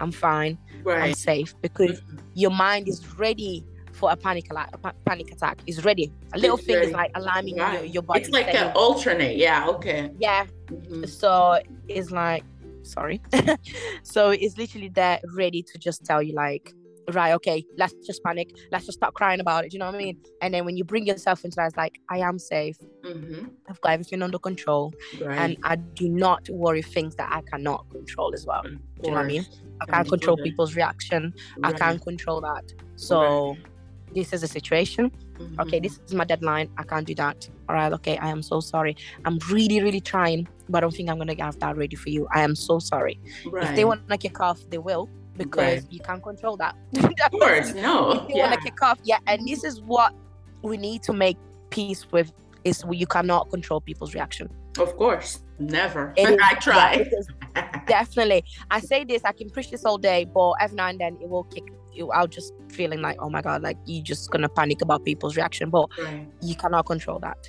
[0.00, 2.18] I'm fine, I'm safe because Mhm.
[2.34, 3.62] your mind is ready
[4.02, 4.70] for a panic attack.
[4.72, 6.10] A pa- panic attack is ready.
[6.34, 7.88] A little It's thing is like alarming your, Right.
[7.94, 8.20] your body.
[8.20, 9.36] It's like an alternate.
[9.36, 9.68] Yeah.
[9.74, 10.10] Okay.
[10.18, 11.08] yeah, Mhm.
[11.08, 11.30] so
[11.88, 12.42] it's like
[12.82, 13.20] sorry
[14.02, 16.72] so it's literally there ready to just tell you like
[17.12, 19.94] right okay let's just panic let's just start crying about it do you know what
[19.94, 22.76] i mean and then when you bring yourself into that it's like i am safe
[23.04, 23.50] Mhm.
[23.68, 25.38] i've got everything under control Right.
[25.42, 28.70] and i do not worry things that i cannot control as well do
[29.04, 29.46] you know what i mean
[29.80, 32.64] i can't control people's reaction i can't control that
[32.96, 33.56] so
[34.14, 35.10] this is a situation
[35.58, 35.82] okay Mhm.
[35.82, 37.36] this is my deadline i can't do that
[37.68, 38.94] all right okay i am so sorry
[39.24, 42.26] i'm really really trying but i don't think i'm gonna have that ready for you
[42.32, 43.18] i am so sorry
[43.50, 43.64] Right.
[43.68, 45.86] if they want to kick off they will because Right.
[45.90, 46.74] you can't control that
[47.26, 47.74] Of course.
[47.86, 48.12] No.
[48.12, 48.48] if they Yeah.
[48.48, 50.12] want to kick off yeah and this is what
[50.62, 51.38] we need to make
[51.70, 52.30] peace with
[52.64, 54.48] is you cannot control people's reaction.
[54.78, 56.14] Of course, never.
[56.18, 57.08] I try.
[57.86, 58.44] definitely.
[58.70, 61.28] I say this, I can preach this all day, but every now and then it
[61.28, 64.80] will kick you out just feeling like, oh my God, like you're just gonna panic
[64.82, 65.70] about people's reaction.
[65.70, 66.26] But right.
[66.40, 67.48] you cannot control that.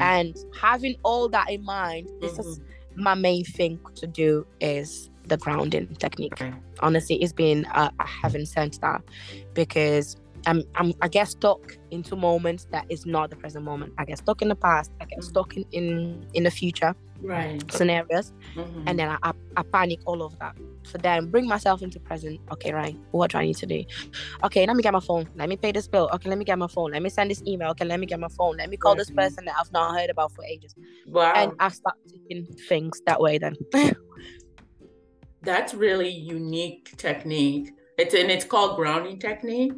[0.00, 2.40] And having all that in mind, this mm-hmm.
[2.40, 2.60] is
[2.96, 6.32] my main thing to do is the grounding technique.
[6.34, 6.52] Okay.
[6.80, 9.02] Honestly, it's been uh, I haven't sent that
[9.54, 13.92] because I'm, I'm I get stuck into moments that is not the present moment.
[13.98, 14.92] I get stuck in the past.
[15.00, 15.28] I get mm-hmm.
[15.28, 18.86] stuck in, in in the future right scenarios, mm-hmm.
[18.86, 20.56] and then I, I, I panic all of that.
[20.82, 22.40] So then bring myself into present.
[22.52, 22.96] Okay, right.
[23.10, 23.84] What do I need to do?
[24.44, 25.28] Okay, let me get my phone.
[25.34, 26.10] Let me pay this bill.
[26.14, 26.92] Okay, let me get my phone.
[26.92, 27.70] Let me send this email.
[27.70, 28.56] Okay, let me get my phone.
[28.56, 30.74] Let me call this person that I've not heard about for ages.
[31.06, 31.32] Wow.
[31.34, 33.56] And I start taking things that way then.
[35.42, 37.72] That's really unique technique.
[37.98, 39.72] It's and it's called grounding technique.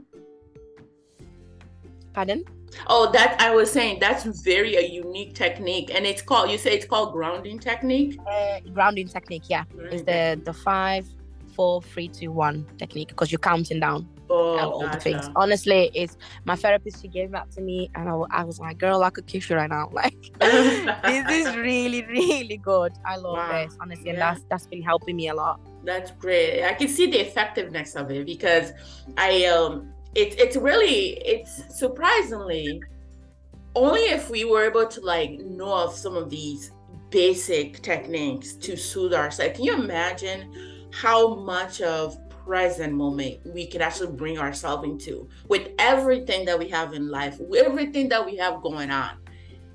[2.17, 2.47] Pardon?
[2.87, 6.51] Oh, that I was saying that's very a unique technique, and it's called.
[6.51, 8.19] You say it's called grounding technique.
[8.27, 9.65] Uh, grounding technique, yeah.
[9.65, 11.07] Grounding it's the the five,
[11.55, 14.97] four, three, two, one technique because you're counting down oh, all gotcha.
[14.97, 15.29] the things.
[15.37, 17.03] Honestly, it's my therapist.
[17.03, 19.57] She gave that to me, and I, I was like, "Girl, I could kiss you
[19.57, 22.95] right now." Like, this is really, really good.
[23.05, 23.63] I love wow.
[23.63, 24.13] this honestly, yeah.
[24.13, 25.61] and that's that's been helping me a lot.
[25.85, 26.65] That's great.
[26.65, 28.73] I can see the effectiveness of it because
[29.19, 32.83] I um it's it's really it's surprisingly
[33.75, 36.73] only if we were able to like know of some of these
[37.11, 39.55] basic techniques to soothe ourselves.
[39.55, 45.69] Can you imagine how much of present moment we could actually bring ourselves into with
[45.79, 49.19] everything that we have in life, everything that we have going on?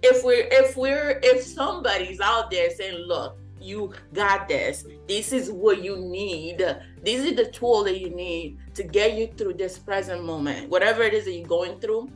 [0.02, 4.86] If we're if we're if somebody's out there saying, look, you got this.
[5.08, 6.60] This is what you need.
[7.04, 11.04] This is the tool that you need to get you through this present moment, whatever
[11.04, 12.10] it is that you're going through.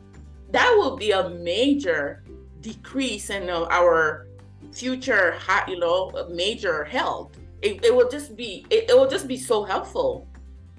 [0.52, 2.24] That will be a major
[2.62, 4.28] decrease in uh, our
[4.72, 5.36] future,
[5.68, 7.38] you know, major health.
[7.62, 10.28] It, it will just be, it, it will just be so helpful.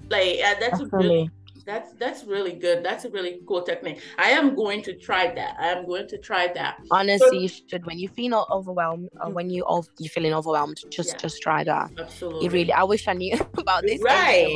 [0.09, 1.29] Like uh, that's really
[1.67, 2.83] that's that's really good.
[2.83, 3.99] That's a really cool technique.
[4.17, 5.57] I am going to try that.
[5.59, 6.81] I am going to try that.
[6.89, 7.85] Honestly, so, you should.
[7.85, 9.33] When you feel overwhelmed, or uh, mm.
[9.33, 11.17] when you of you feeling overwhelmed, just yeah.
[11.17, 11.91] just try that.
[11.99, 12.45] Absolutely.
[12.45, 12.71] You really.
[12.71, 14.01] I wish I knew about this.
[14.01, 14.55] Right.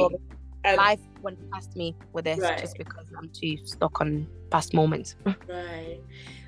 [0.64, 2.58] Um, Life went past me with this right.
[2.58, 5.16] just because I'm too stuck on past moments.
[5.26, 6.00] right.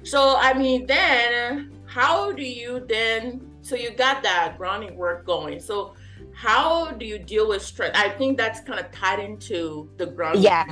[0.03, 3.41] So I mean, then how do you then?
[3.61, 5.59] So you got that grounding work going.
[5.59, 5.95] So
[6.33, 7.91] how do you deal with stress?
[7.95, 10.39] I think that's kind of tied into the ground.
[10.39, 10.65] Yeah,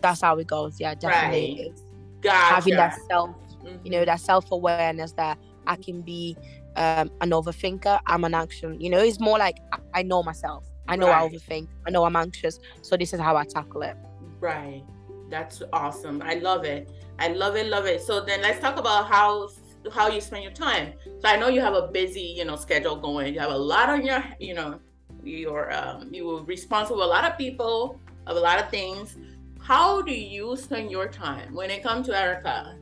[0.00, 0.80] that's how it goes.
[0.80, 1.70] Yeah, definitely.
[1.70, 1.80] Right.
[2.22, 2.54] Gotcha.
[2.54, 3.30] Having that self,
[3.64, 3.76] mm-hmm.
[3.84, 6.36] you know, that self awareness that I can be
[6.76, 8.00] um, an overthinker.
[8.06, 8.80] I'm an action.
[8.80, 9.56] You know, it's more like
[9.94, 10.64] I know myself.
[10.88, 11.22] I know right.
[11.22, 11.68] I overthink.
[11.86, 12.58] I know I'm anxious.
[12.82, 13.96] So this is how I tackle it.
[14.40, 14.82] Right.
[15.30, 16.20] That's awesome.
[16.22, 16.90] I love it.
[17.18, 17.66] I love it.
[17.66, 18.02] Love it.
[18.02, 19.48] So then let's talk about how
[19.90, 20.92] how you spend your time.
[21.20, 23.34] So I know you have a busy, you know, schedule going.
[23.34, 24.78] You have a lot on your, you know,
[25.24, 29.16] you're um, you were responsible for a lot of people, of a lot of things.
[29.60, 32.76] How do you spend your time when it comes to Erica?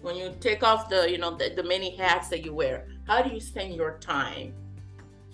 [0.00, 3.22] When you take off the, you know, the, the many hats that you wear, how
[3.22, 4.52] do you spend your time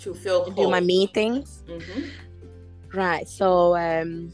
[0.00, 0.64] to feel whole?
[0.64, 1.62] do my me things?
[1.66, 2.96] Mm-hmm.
[2.96, 3.26] Right.
[3.28, 4.32] So um,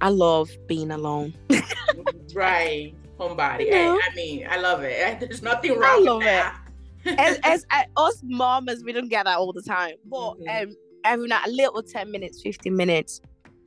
[0.00, 1.34] I love being alone.
[2.34, 3.72] right homebody.
[3.72, 5.20] I, I, mean, I love it.
[5.20, 6.60] There's nothing wrong I love with that.
[7.04, 7.18] It.
[7.18, 9.94] as, as, as, us mamas, we don't get that all the time.
[10.04, 10.68] But mm-hmm.
[10.68, 13.20] um, every night, a little 10 minutes, 15 minutes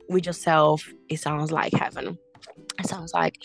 [0.08, 2.18] with yourself, it sounds like heaven.
[2.78, 3.38] It sounds like,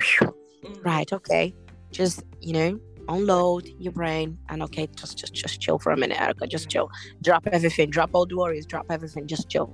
[0.00, 0.80] mm-hmm.
[0.82, 1.54] right, okay.
[1.92, 6.20] Just, you know, unload your brain and okay, just just just chill for a minute,
[6.20, 6.46] Erica.
[6.46, 6.90] Just chill.
[7.22, 7.90] Drop everything.
[7.90, 8.66] Drop all the worries.
[8.66, 9.26] Drop everything.
[9.26, 9.72] Just chill.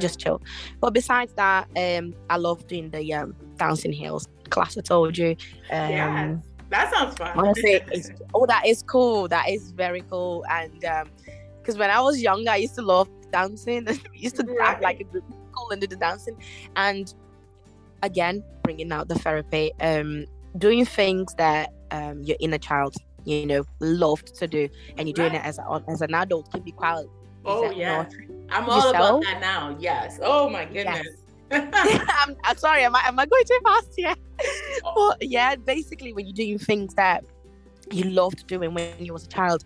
[0.00, 0.40] Just chill.
[0.80, 5.30] But besides that, um, I love doing the um dancing heels class I told you.
[5.70, 6.36] Um, yeah,
[6.70, 7.32] that sounds fun.
[7.36, 7.80] Honestly,
[8.34, 9.28] oh, that is cool.
[9.28, 10.44] That is very cool.
[10.50, 13.88] And because um, when I was younger, I used to love dancing.
[13.88, 14.68] I used to right.
[14.70, 16.36] act like a group cool and do the dancing.
[16.76, 17.12] And
[18.02, 20.26] again, bringing out the therapy, um,
[20.58, 25.32] doing things that um, your inner child, you know, loved to do, and you're doing
[25.32, 25.40] right.
[25.40, 27.06] it as a, as an adult can be quite.
[27.46, 28.06] Oh yeah,
[28.50, 28.94] I'm all yourself.
[28.94, 29.76] about that now.
[29.78, 30.18] Yes.
[30.22, 31.02] Oh my goodness.
[31.04, 31.23] Yes.
[31.50, 34.14] I'm, I'm, sorry, am I, am I going too fast here?
[34.94, 37.24] but yeah, basically, when you're doing things that
[37.90, 39.64] you loved doing when you was a child,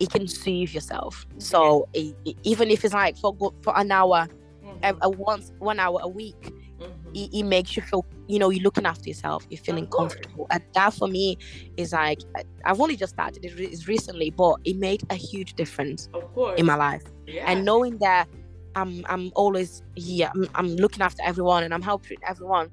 [0.00, 1.26] it can soothe yourself.
[1.38, 4.28] So it, it, even if it's like for for an hour,
[4.64, 4.78] mm-hmm.
[4.82, 7.14] a, a, once one hour a week, mm-hmm.
[7.14, 10.62] it, it, makes you feel you know you're looking after yourself, you're feeling comfortable, and
[10.74, 11.38] that for me
[11.76, 12.20] is like
[12.64, 16.08] I've only just started it recently, but it made a huge difference
[16.56, 17.04] in my life.
[17.26, 17.50] Yeah.
[17.50, 18.28] And knowing that
[18.76, 20.30] I'm I'm always here.
[20.34, 22.70] I'm, I'm looking after everyone and I'm helping everyone.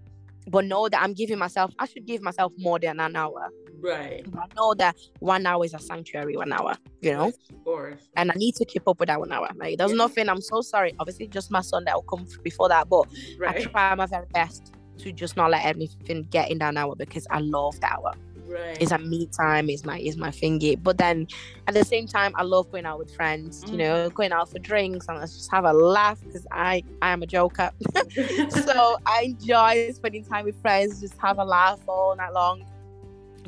[0.48, 3.50] but know that I'm giving myself, I should give myself more than an hour.
[3.80, 4.24] Right.
[4.32, 7.28] But I know that one hour is a sanctuary, one hour, you know?
[7.28, 8.02] Of course.
[8.16, 9.50] And I need to keep up with that one hour.
[9.56, 9.98] Like, there's Yeah.
[9.98, 10.94] nothing, I'm so sorry.
[11.00, 13.08] Obviously, just my son that will come before that, but
[13.48, 17.26] I try my very best to just not let anything get in that hour because
[17.30, 18.14] I love that hour.
[18.52, 18.78] Right.
[18.82, 20.82] It's a me time, is my is my thingy.
[20.82, 21.28] But then
[21.68, 24.14] at the same time, I love going out with friends, you know, Mm.
[24.14, 27.28] going out for drinks and let's just have a laugh because I I am a
[27.28, 27.72] joker.
[28.50, 32.66] so I enjoy spending time with friends, just have a laugh all night long,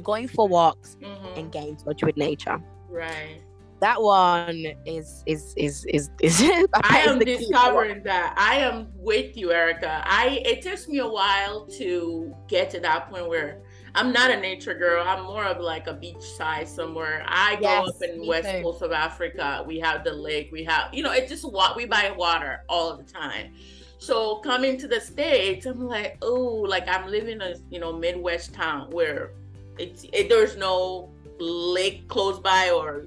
[0.03, 1.37] going for walks Mhm.
[1.37, 2.59] and getting in touch with nature.
[2.89, 3.41] Right.
[3.79, 6.41] That one is is is is is.
[6.85, 7.25] I am key.
[7.25, 8.33] discovering that.
[8.37, 10.01] I am with you, Erica.
[10.05, 13.62] I it takes me a while to get to that point where
[13.95, 15.05] I'm not a nature girl.
[15.07, 17.23] I'm more of like a beach side somewhere.
[17.27, 18.63] I go up in west too.
[18.63, 19.63] coast of Africa.
[19.67, 20.49] We have the lake.
[20.51, 23.53] We have you know it's just what we buy water all the time.
[23.99, 27.93] So coming to the states, I'm like, oh, like I'm living in a you know
[27.93, 29.31] Midwest town where
[29.77, 33.05] it's it, there's no lake close by or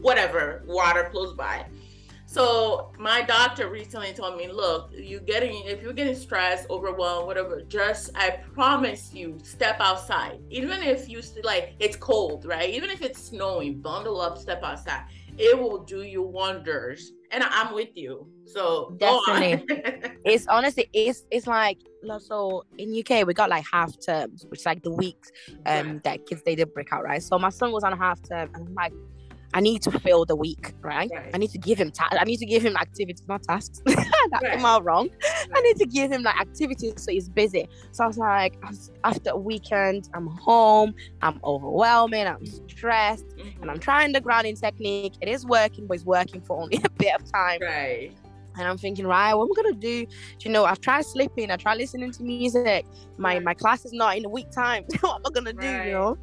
[0.00, 1.66] whatever water close by.
[2.30, 7.62] So my doctor recently told me, look, you getting if you're getting stressed, overwhelmed, whatever,
[7.62, 10.38] just I promise you, step outside.
[10.48, 12.70] Even if you like it's cold, right?
[12.70, 15.02] Even if it's snowing, bundle up, step outside.
[15.38, 17.14] It will do you wonders.
[17.32, 18.28] And I'm with you.
[18.44, 19.62] So go on.
[20.24, 21.78] It's honestly it's it's like
[22.20, 25.32] so in UK we got like half terms, which is like the weeks
[25.66, 26.04] um Right.
[26.04, 27.22] that kids they did break out, right?
[27.22, 28.92] So my son was on half term and I'm like
[29.52, 31.10] I need to fill the week, right?
[31.12, 31.30] Right.
[31.34, 33.82] I need to give him ta- I need to give him activities, not tasks.
[33.86, 34.58] that Right.
[34.58, 35.08] am I wrong?
[35.54, 37.68] I need to give him like activities so he's busy.
[37.90, 38.56] So I was like,
[39.02, 43.62] after a weekend, I'm home, I'm overwhelming, I'm stressed, Mhm.
[43.62, 45.14] and I'm trying the grounding technique.
[45.20, 47.60] It is working, but it's working for only a bit of time.
[47.62, 48.12] right.
[48.58, 50.04] And I'm thinking, right, what am I gonna do?
[50.06, 52.84] Do you know, I've tried sleeping, I tried listening to music.
[53.16, 53.42] My Right.
[53.44, 54.84] my class is not in a week time.
[55.00, 55.66] what am I gonna do?
[55.66, 55.86] Right.
[55.86, 56.18] You know?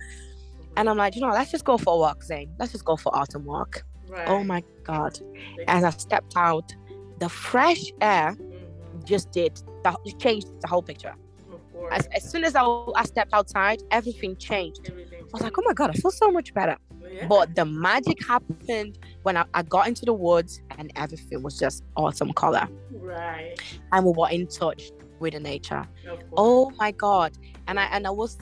[0.77, 2.49] And I'm like, you know, let's just go for a walk, Zane.
[2.59, 3.83] Let's just go for autumn walk.
[4.09, 4.27] right.
[4.29, 5.19] Oh my god.
[5.67, 6.73] As I stepped out,
[7.19, 9.03] the fresh air Mhm.
[9.05, 9.59] just did
[10.05, 11.13] it changed the whole picture.
[11.91, 12.63] As, as soon as I,
[12.95, 14.81] I stepped outside, everything changed.
[14.89, 16.77] Everything I was like, oh my god, I feel so much better.
[17.11, 17.27] Yeah.
[17.27, 21.83] But the magic happened when I, I got into the woods and everything was just
[21.95, 22.67] autumn color.
[22.91, 23.55] right.
[23.91, 25.83] And we were in touch with the nature.
[26.35, 27.31] Oh my god.
[27.67, 28.37] And I and I was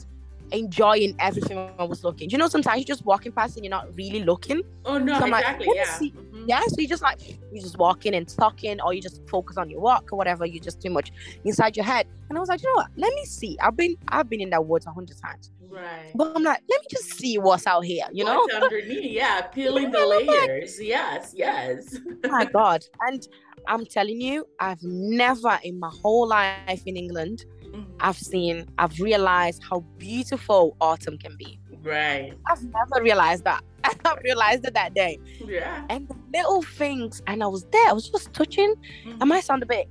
[0.52, 2.30] enjoying everything I was looking.
[2.30, 4.62] Do you know sometimes you're just walking past and you're not really looking?
[4.86, 5.68] Oh no, So I'm like, exactly.
[5.68, 5.84] let yeah.
[6.12, 6.46] Mhm.
[6.48, 6.60] Yeah.
[6.68, 7.18] So you just like
[7.52, 10.62] you're just walking and talking or you just focus on your walk or whatever, You're
[10.62, 11.12] just too much
[11.44, 12.06] inside your head.
[12.30, 12.88] And I was like, you know what?
[12.98, 13.58] Let me see.
[13.62, 15.52] I've been I've been in that woods a hundred times.
[15.70, 16.12] Right.
[16.16, 18.36] But I'm like, let me just see what's out here, you know?
[18.36, 19.04] What's underneath?
[19.12, 20.80] Yeah, peeling the layers.
[20.80, 22.00] Yes, yes.
[22.26, 23.22] Oh my god and
[23.68, 27.86] i'm telling you i've never in my whole life in england Mhm.
[28.00, 32.34] i've seen i've realized how beautiful autumn can be Right.
[32.48, 35.86] i've never realized that i realized it that day Yeah.
[35.90, 38.74] and the little things and i was there i was just touching
[39.06, 39.18] Mhm.
[39.22, 39.88] i might sound a bit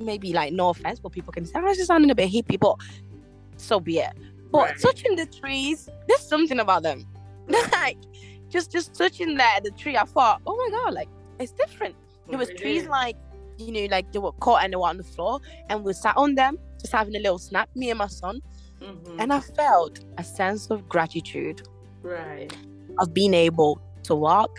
[0.00, 2.58] maybe like no offense but people can say i was just sounding a bit hippie
[2.58, 2.76] but
[3.56, 4.12] so be it
[4.50, 4.80] but Right.
[4.80, 7.04] touching the trees there's something about them
[7.72, 7.98] like
[8.48, 11.94] just just touching that the tree i thought oh my god like it's different
[12.28, 13.16] there was trees like
[13.58, 16.16] you know like they were caught and they were on the floor and we sat
[16.16, 18.40] on them just having a little snap me and my son
[18.80, 19.20] Mhm.
[19.20, 21.62] and i felt a sense of gratitude
[22.02, 22.52] right.
[22.98, 24.50] of being able to walk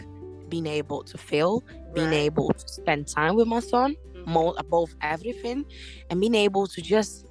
[0.50, 2.28] being able to feel being right.
[2.30, 4.28] able to spend time with my son Mhm.
[4.28, 5.64] more above everything
[6.10, 7.26] and being able to just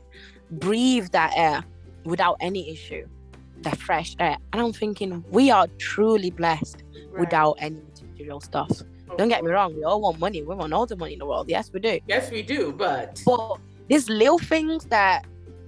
[0.51, 1.63] breathe that air
[2.05, 3.07] without any issue
[3.63, 7.21] that fresh air and i'm thinking we are truly blessed Right.
[7.21, 8.71] without any material stuff
[9.11, 11.19] Of don't get me wrong we all want money we want all the money in
[11.19, 15.25] the world yes we do Yes, we do, but but these little things that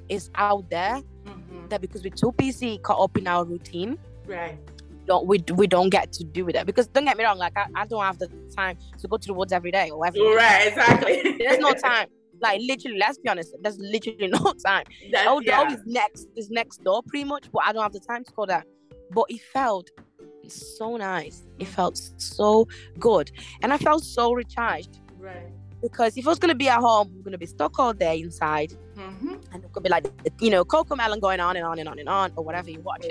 [0.09, 1.69] is out there Mhm.
[1.71, 4.59] that because we're too busy caught up in our routine right.
[5.07, 7.57] don't we, we don't get to do with it because don't get me wrong like
[7.57, 10.21] I, I don't have the time to go to the woods every day or every
[10.35, 10.69] Right.
[10.69, 11.37] Exactly.
[11.39, 12.09] there's no time
[12.43, 15.71] like literally let's be honest there's literally no time That's, oh yeah.
[15.73, 18.47] is next is next door pretty much but i don't have the time to go
[18.47, 18.65] there
[19.11, 19.91] but it felt
[20.49, 22.67] so nice it felt so
[22.99, 23.31] good
[23.63, 25.51] and i felt so recharged Right.
[25.83, 27.93] Because if i was going to be at home i'm going to be stuck all
[27.93, 29.35] day inside Mm-hmm.
[29.53, 30.07] and it could be like
[30.41, 33.07] you know Cocomelon going on and on and on and on or whatever you watch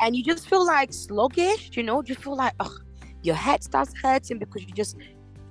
[0.00, 2.72] and you just feel like sluggish you know you feel like oh
[3.22, 4.96] your head starts hurting because you're just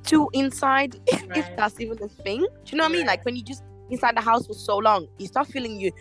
[0.03, 3.35] too inside if that's even the thing do you know what i mean like when
[3.35, 5.91] you just inside the house for so long you start feeling you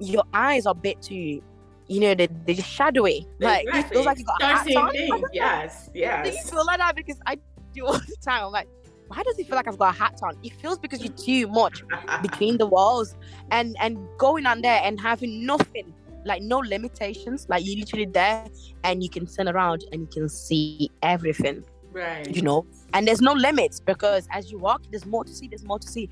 [0.00, 1.40] your eyes are a bit too
[1.86, 3.94] you know they, they're just shadowy like it Exactly.
[3.94, 5.28] feels like you got Start hats on things.
[5.32, 5.90] Yes.
[5.94, 6.50] do you Yes.
[6.50, 7.36] feel like that because i
[7.74, 8.68] do all the time i'm like
[9.08, 10.36] why does it feel like I've got a hat on?
[10.42, 11.82] It feels because you're too much
[12.22, 13.16] between the walls
[13.50, 15.92] and and going on there and having nothing,
[16.24, 17.46] like no limitations.
[17.48, 18.44] Like you're literally there
[18.84, 21.64] and you can turn around and you can see everything.
[21.92, 22.28] Right.
[22.34, 25.48] You know, and there's no limits because as you walk, there's more to see.
[25.48, 26.08] There's more to see.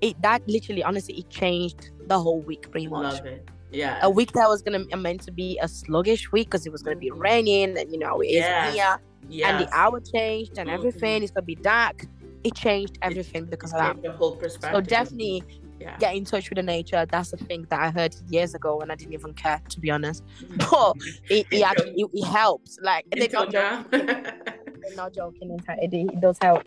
[0.00, 3.14] It that literally, honestly, it changed the whole week pretty much.
[3.14, 3.48] Love it.
[3.72, 3.98] Yeah.
[4.02, 6.96] A week that was gonna meant to be a sluggish week because it was gonna
[6.96, 7.18] be Mhm.
[7.20, 8.74] raining and you know it is Yes.
[8.74, 9.50] here Yes.
[9.50, 10.74] and the hour changed and Mhm.
[10.74, 11.22] everything.
[11.22, 12.04] It's gonna be dark.
[12.44, 14.02] It changed everything because of that.
[14.02, 14.76] The whole perspective.
[14.76, 15.42] So definitely
[15.80, 15.96] Yeah.
[15.98, 17.04] get in touch with the nature.
[17.10, 19.90] That's the thing that I heard years ago and I didn't even care to be
[19.90, 20.22] honest.
[20.42, 20.70] Mhm.
[20.70, 20.96] But
[21.30, 22.78] it, it actually it, it helps.
[22.82, 24.06] Like they're not, joking.
[24.06, 25.58] They're not joking.
[25.68, 26.62] It, it does help.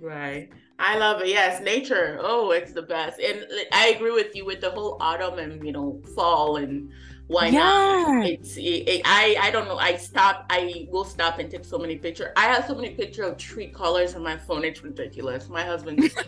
[0.00, 0.48] Right.
[0.78, 1.28] I love it.
[1.28, 2.18] Yes, nature.
[2.22, 3.20] Oh, it's the best.
[3.20, 6.90] And I agree with you with the whole autumn and you know fall and
[7.30, 8.26] why not?
[8.26, 9.78] It's it, it- I I don't know.
[9.78, 10.46] I stop.
[10.50, 12.32] I will stop and take so many pictures.
[12.36, 14.64] I have so many pictures of tree colors on my phone.
[14.64, 15.48] It's ridiculous.
[15.48, 16.02] My husband.
[16.02, 16.14] is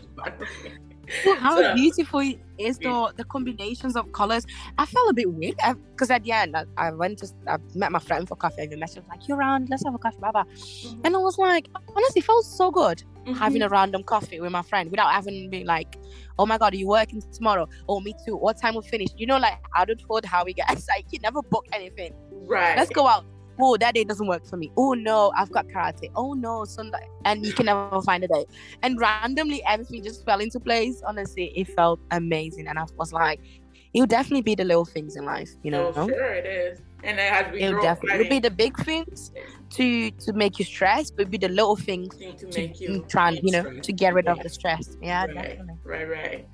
[1.38, 4.46] How So- beautiful it is the the combinations of colors.
[4.78, 7.56] I felt a bit weird uh, because at the end I, I went to I
[7.74, 8.62] met my friend for coffee.
[8.62, 9.68] I messaged like, "You're around?
[9.70, 11.00] Let's have a coffee, blah blah." Mm-hmm.
[11.04, 13.34] And I was like, honestly, it felt so good mm-hmm.
[13.34, 15.96] having a random coffee with my friend without having been like,
[16.38, 18.36] "Oh my god, are you working tomorrow?" Oh, me too.
[18.36, 19.08] What time we finish?
[19.16, 20.66] You know, like adulthood, how we get.
[20.72, 22.14] It's like you never book anything.
[22.46, 22.76] right.
[22.76, 23.24] Let's go out.
[23.60, 24.72] Oh, that day doesn't work for me.
[24.76, 26.10] Oh no, I've got karate.
[26.16, 28.46] Oh no, Sunday, and you can never find a day.
[28.82, 31.02] And randomly, everything just fell into place.
[31.06, 33.40] Honestly, it felt amazing, and I was like,
[33.92, 35.92] it'll definitely be the little things in life, you know.
[35.94, 36.80] Oh, sure it is.
[37.02, 39.30] And then as we It'll grow, definitely it'll be the big things
[39.74, 43.04] to to make you stress, but it'll be the little things to to make you
[43.10, 43.84] try and you know stress.
[43.84, 44.96] to get rid of the stress.
[45.00, 45.34] Yeah, Right.
[45.34, 45.76] definitely.
[45.84, 46.48] Right, right.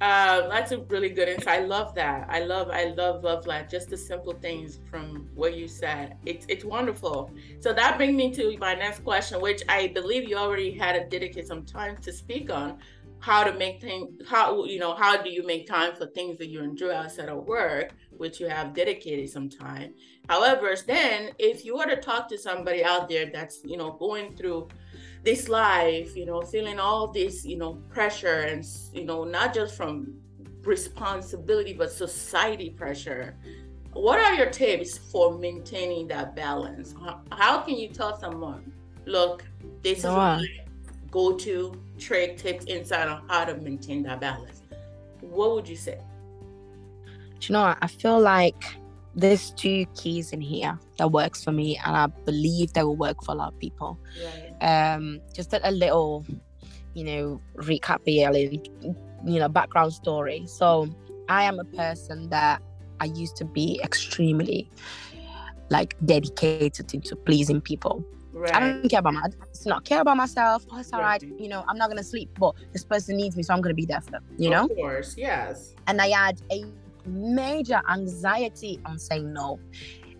[0.00, 1.62] Uh, that's a really good insight.
[1.62, 2.26] I love that.
[2.30, 6.14] I love, I love, love, like just the simple things from what you said.
[6.26, 7.34] It's, it's wonderful.
[7.60, 11.08] So that brings me to my next question, which I believe you already had to
[11.08, 12.78] dedicate some time to speak on.
[13.20, 16.48] How to make things, how you know, how do you make time for things that
[16.48, 19.94] you enjoy outside of work, which you have dedicated some time.
[20.28, 24.36] However, then if you were to talk to somebody out there that's you know going
[24.36, 24.68] through
[25.26, 29.76] this life, you know, feeling all this, you know, pressure and, you know, not just
[29.76, 30.14] from
[30.62, 33.36] responsibility, but society pressure.
[33.92, 36.94] What are your tips for maintaining that balance?
[37.02, 38.72] How, how can you tell someone,
[39.04, 39.44] look,
[39.82, 40.38] this is Noah.
[40.38, 40.46] my
[41.10, 44.62] go to trick, tips, insight on how to maintain that balance?
[45.20, 45.98] What would you say?
[47.48, 47.78] You know what?
[47.82, 48.62] I feel like
[49.14, 53.22] there's two keys in here that works for me, and I believe they will work
[53.24, 53.98] for a lot of people.
[54.60, 54.92] Right.
[54.94, 56.24] um just a, little
[56.94, 58.68] you know recap and
[59.32, 60.88] you know background story so
[61.28, 62.62] i am a person that
[63.00, 64.70] i used to be extremely
[65.68, 68.54] like dedicated into pleasing people Right.
[68.54, 71.22] i don't care about my I just not care about myself oh it's all right
[71.22, 71.40] Right.
[71.40, 73.86] you know i'm not gonna sleep but this person needs me so i'm gonna be
[73.86, 75.74] there for them you know Of course, yes.
[75.86, 76.64] and I had a
[77.06, 79.58] major anxiety on saying no.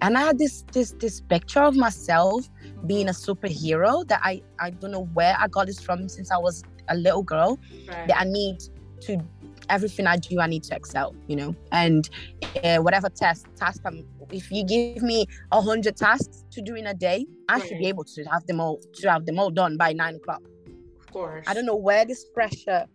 [0.03, 2.49] And I had this this this picture of myself
[2.87, 6.37] being a superhero that I I don't know where I got this from since I
[6.39, 7.59] was a little girl
[7.89, 8.07] Right.
[8.09, 8.59] that I need
[9.03, 9.19] to
[9.69, 11.55] everything I do I need to excel, you know.
[11.73, 12.09] And
[12.63, 16.87] uh, whatever test task I'm if you give me a hundred tasks to do in
[16.89, 19.77] a day, I should be able to have them all to have them all done
[19.77, 20.43] by nine o'clock.
[21.01, 21.45] Of course.
[21.49, 22.87] I don't know where this pressure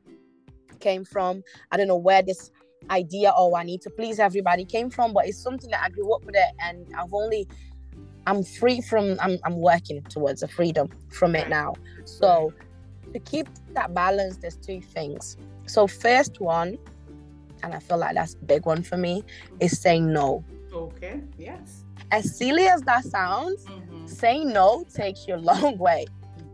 [0.79, 1.41] came from.
[1.71, 2.51] I don't know where this
[2.89, 6.13] idea, oh, I need to please everybody came from, but it's something that I grew
[6.13, 7.47] up with it and I've only
[8.27, 11.73] I'm free from I'm I'm working towards a freedom from it now.
[12.05, 12.53] So
[13.13, 15.37] to keep that balance, there's two things.
[15.65, 16.77] So first one,
[17.63, 19.23] and I feel like that's a big one for me,
[19.59, 20.43] is saying no.
[20.71, 21.21] Okay.
[21.37, 21.83] Yes.
[22.11, 24.05] As silly as that sounds, Mm-hmm.
[24.07, 26.05] saying no takes you a long way.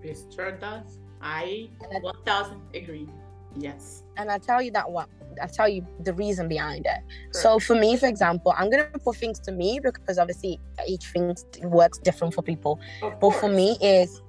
[0.04, 1.00] It sure does.
[1.22, 3.10] I I 1000 agree.
[3.58, 4.04] Yes.
[4.18, 5.08] and I tell you that one.
[5.42, 7.00] I tell you the reason behind it.
[7.32, 11.36] So for me, for example, I'm gonna put things to me because obviously each thing
[11.64, 12.80] works different for people.
[13.02, 14.22] Of But for me, is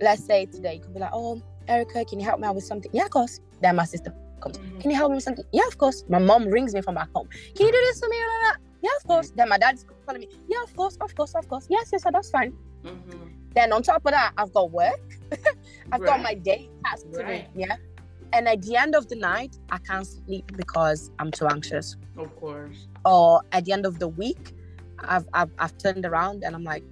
[0.00, 2.64] let's say today you could be like, "Oh, Erica, can you help me out with
[2.64, 3.40] something?" Yeah, of course.
[3.60, 4.58] Then my sister comes.
[4.58, 4.80] Mhm.
[4.80, 5.44] Can you help me with something?
[5.52, 6.04] Yeah, of course.
[6.08, 7.28] My mom rings me from back home.
[7.56, 8.16] Can you do this for me?
[8.80, 9.30] Yeah, of course.
[9.34, 10.28] Then my dad's calling me.
[10.46, 11.66] Yeah, of course, of course, of course.
[11.68, 12.52] Yes, yes, that's fine.
[12.84, 13.32] Mhm.
[13.54, 15.00] Then on top of that, I've got work.
[15.92, 17.52] I've got my day task to Right.
[17.54, 17.60] do.
[17.60, 17.76] Yeah.
[18.32, 21.96] And at the end of the night, I can't sleep because I'm too anxious.
[22.16, 22.86] Of course.
[23.04, 24.54] Or at the end of the week,
[25.00, 26.84] I've I've, I've turned around and I'm like,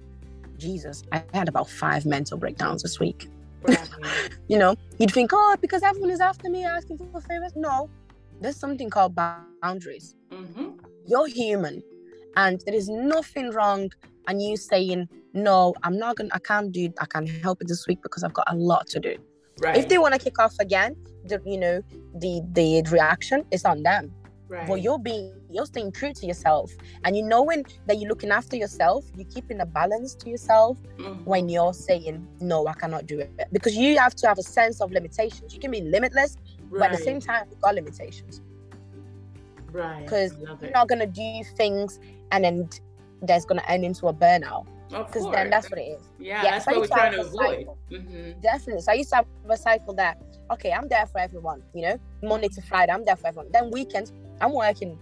[0.57, 3.29] Jesus, I had about five mental breakdowns this week.
[3.63, 3.89] Right.
[4.49, 7.51] You know, you'd think, oh, because everyone is after me asking for favors.
[7.57, 7.89] No,
[8.39, 10.15] there's something called boundaries.
[10.31, 10.69] mm-hmm.
[11.05, 11.83] You're human,
[12.37, 13.91] and there is nothing wrong.
[14.29, 17.87] And you saying, no, I'm not gonna, I can't do, I can't help it this
[17.87, 19.17] week because I've got a lot to do.
[19.59, 19.77] Right.
[19.77, 20.95] If they want to kick off again,
[21.25, 21.81] the you know
[22.15, 24.13] the the reaction is on them.
[24.49, 24.67] right.
[24.67, 26.71] But you're being you're staying true to yourself,
[27.03, 31.25] and you knowing that you're looking after yourself, you're keeping a balance to yourself Mhm.
[31.25, 34.79] when you're saying no, I cannot do it because you have to have a sense
[34.81, 35.53] of limitations.
[35.53, 36.37] You can be limitless,
[36.71, 38.41] but at the same time, you've got limitations.
[39.73, 40.03] right.
[40.03, 40.31] because
[40.61, 41.99] You're not gonna do things
[42.31, 42.69] and then
[43.21, 46.01] there's gonna end into a burnout because then that's what it is.
[46.19, 47.57] yeah, yeah, that's what we're trying to avoid.
[47.57, 47.77] cycle.
[47.89, 48.81] hmm Definitely.
[48.81, 50.17] So I used to have a cycle that
[50.51, 51.61] okay, I'm there for everyone.
[51.73, 53.51] You know, Monday to Friday, I'm there for everyone.
[53.51, 54.97] Then weekends, I'm working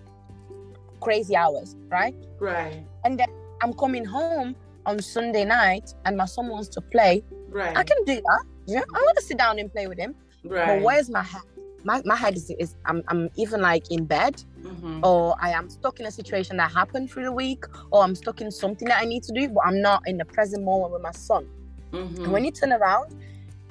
[1.01, 2.15] crazy hours, right?
[2.39, 2.83] Right.
[3.03, 3.27] And then
[3.61, 4.55] I'm coming home
[4.85, 7.23] on Sunday night, and my son wants to play.
[7.49, 7.75] Right.
[7.75, 8.43] I can do that.
[8.67, 10.15] You know, I want to sit down and play with him.
[10.43, 10.65] right.
[10.67, 11.41] But where's my head?
[11.83, 15.69] My, my head is, is I'm, I'm even like in bed hmm or I am
[15.69, 19.01] stuck in a situation that happened through the week, or I'm stuck in something that
[19.01, 21.45] I need to do, but I'm not in the present moment with my son.
[21.93, 23.05] hmm And when you turn around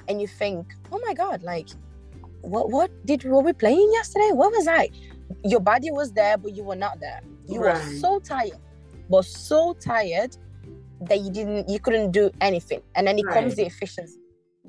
[0.07, 1.69] and you think, oh my God, like,
[2.41, 4.31] what what did were we playing yesterday?
[4.33, 4.89] Where was I?
[5.43, 7.21] Your body was there, but you were not there.
[7.47, 8.59] You were so tired,
[9.09, 10.31] but so tired
[11.01, 12.81] that you didn't you couldn't do anything.
[12.95, 13.57] And then it comes Right.
[13.57, 14.19] the efficiency.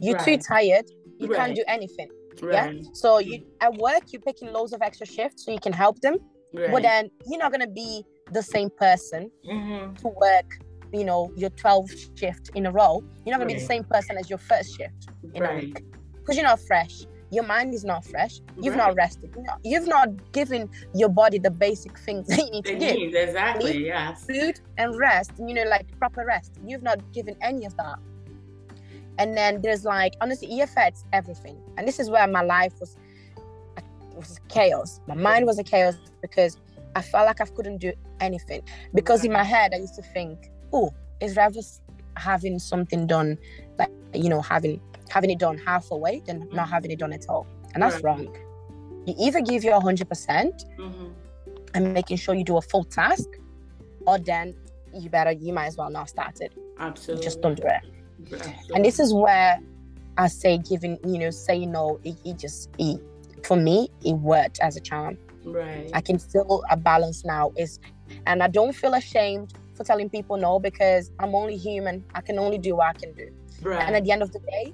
[0.00, 0.86] You're too tired,
[1.18, 1.36] you Right.
[1.38, 2.08] can't do anything.
[2.42, 2.84] Right.
[2.92, 6.16] So you at work you're picking loads of extra shifts so you can help them
[6.52, 6.70] Right.
[6.72, 10.50] but then you're not gonna be the same person hmm to work
[10.92, 14.16] you know your 12 shift in a row you're not gonna be the same person
[14.18, 15.82] as your first shift in a week
[16.18, 18.86] because you're not fresh your mind is not fresh you've Right.
[18.86, 22.64] not rested you've not, you've not given your body the basic things that you need
[22.66, 23.84] to It give needs, exactly.
[23.84, 24.24] Yes.
[24.26, 27.98] food and rest you know like proper rest you've not given any of that
[29.18, 31.56] and then there's like honestly affects everything.
[31.76, 32.96] And this is where my life was
[34.14, 35.00] was chaos.
[35.06, 36.56] My mind was a chaos because
[36.94, 38.62] i felt like i couldn't do anything.
[38.94, 41.60] Because in my head i used to think oh is rather
[42.16, 43.38] having something done
[43.78, 47.26] like you know having having it done half away than not having it done at
[47.28, 47.46] all?
[47.74, 48.34] And that's wrong.
[49.06, 51.06] You either give your 100% hmm
[51.74, 53.28] and making sure you do a full task
[54.06, 54.54] or then
[54.94, 56.52] you better you might as well not start it.
[56.78, 57.22] Absolutely.
[57.22, 57.95] just don't do it.
[58.74, 59.58] And this is where
[60.18, 63.00] i say giving you know saying no it, it just it,
[63.44, 65.90] for me it worked as a charm right.
[65.94, 67.78] i can feel a balance now is
[68.26, 72.38] and i don't feel ashamed for telling people no because i'm only human i can
[72.38, 73.28] only do what i can do
[73.62, 73.82] right.
[73.86, 74.72] and at the end of the day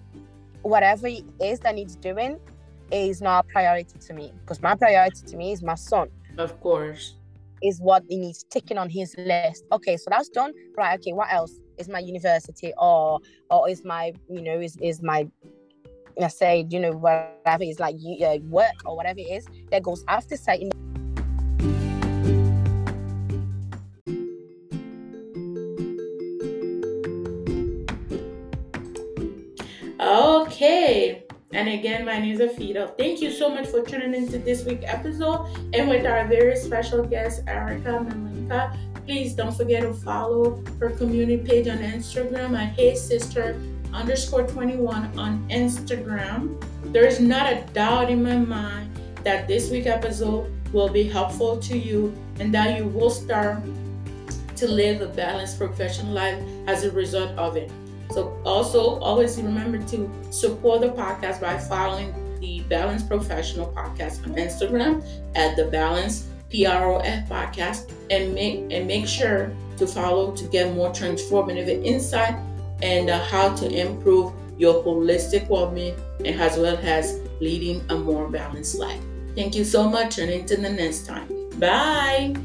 [0.63, 2.39] whatever it is that needs doing
[2.91, 6.59] is not a priority to me because my priority to me is my son of
[6.61, 7.15] course.
[7.63, 9.65] is what he needs ticking on his list.
[9.73, 10.53] Okay, so that's done.
[10.77, 10.99] Right.
[10.99, 11.53] Okay, what else
[11.83, 13.21] is my university or
[13.51, 15.27] or is my you know is is my
[16.19, 20.05] let's say you know whatever is like uh, work or whatever it is that goes
[20.09, 20.71] after setting.
[30.01, 31.25] Okay.
[31.55, 32.97] And again, my name is Afida.
[32.97, 37.05] Thank you so much for tuning into this week's episode and with our very special
[37.05, 38.92] guest, Erica Malinka.
[39.07, 43.61] Please don't forget to follow her community page on Instagram at Hey Sister
[43.93, 46.63] underscore 21 on Instagram.
[46.93, 48.91] There is not a doubt in my mind
[49.25, 53.63] that this week episode will be helpful to you and that you will start
[54.57, 57.71] to live a balanced professional life as a result of it.
[58.13, 64.35] So also always remember to support the podcast by following the Balanced Professional Podcast on
[64.35, 70.75] Instagram at the Balance PROF Podcast and make and make sure to follow to get
[70.75, 72.35] more transformative insight
[72.83, 78.29] and uh, how to improve your holistic well-being and as well as leading a more
[78.29, 79.01] balanced life.
[79.35, 81.29] Thank you so much and until the next time.
[81.59, 82.37] Bye.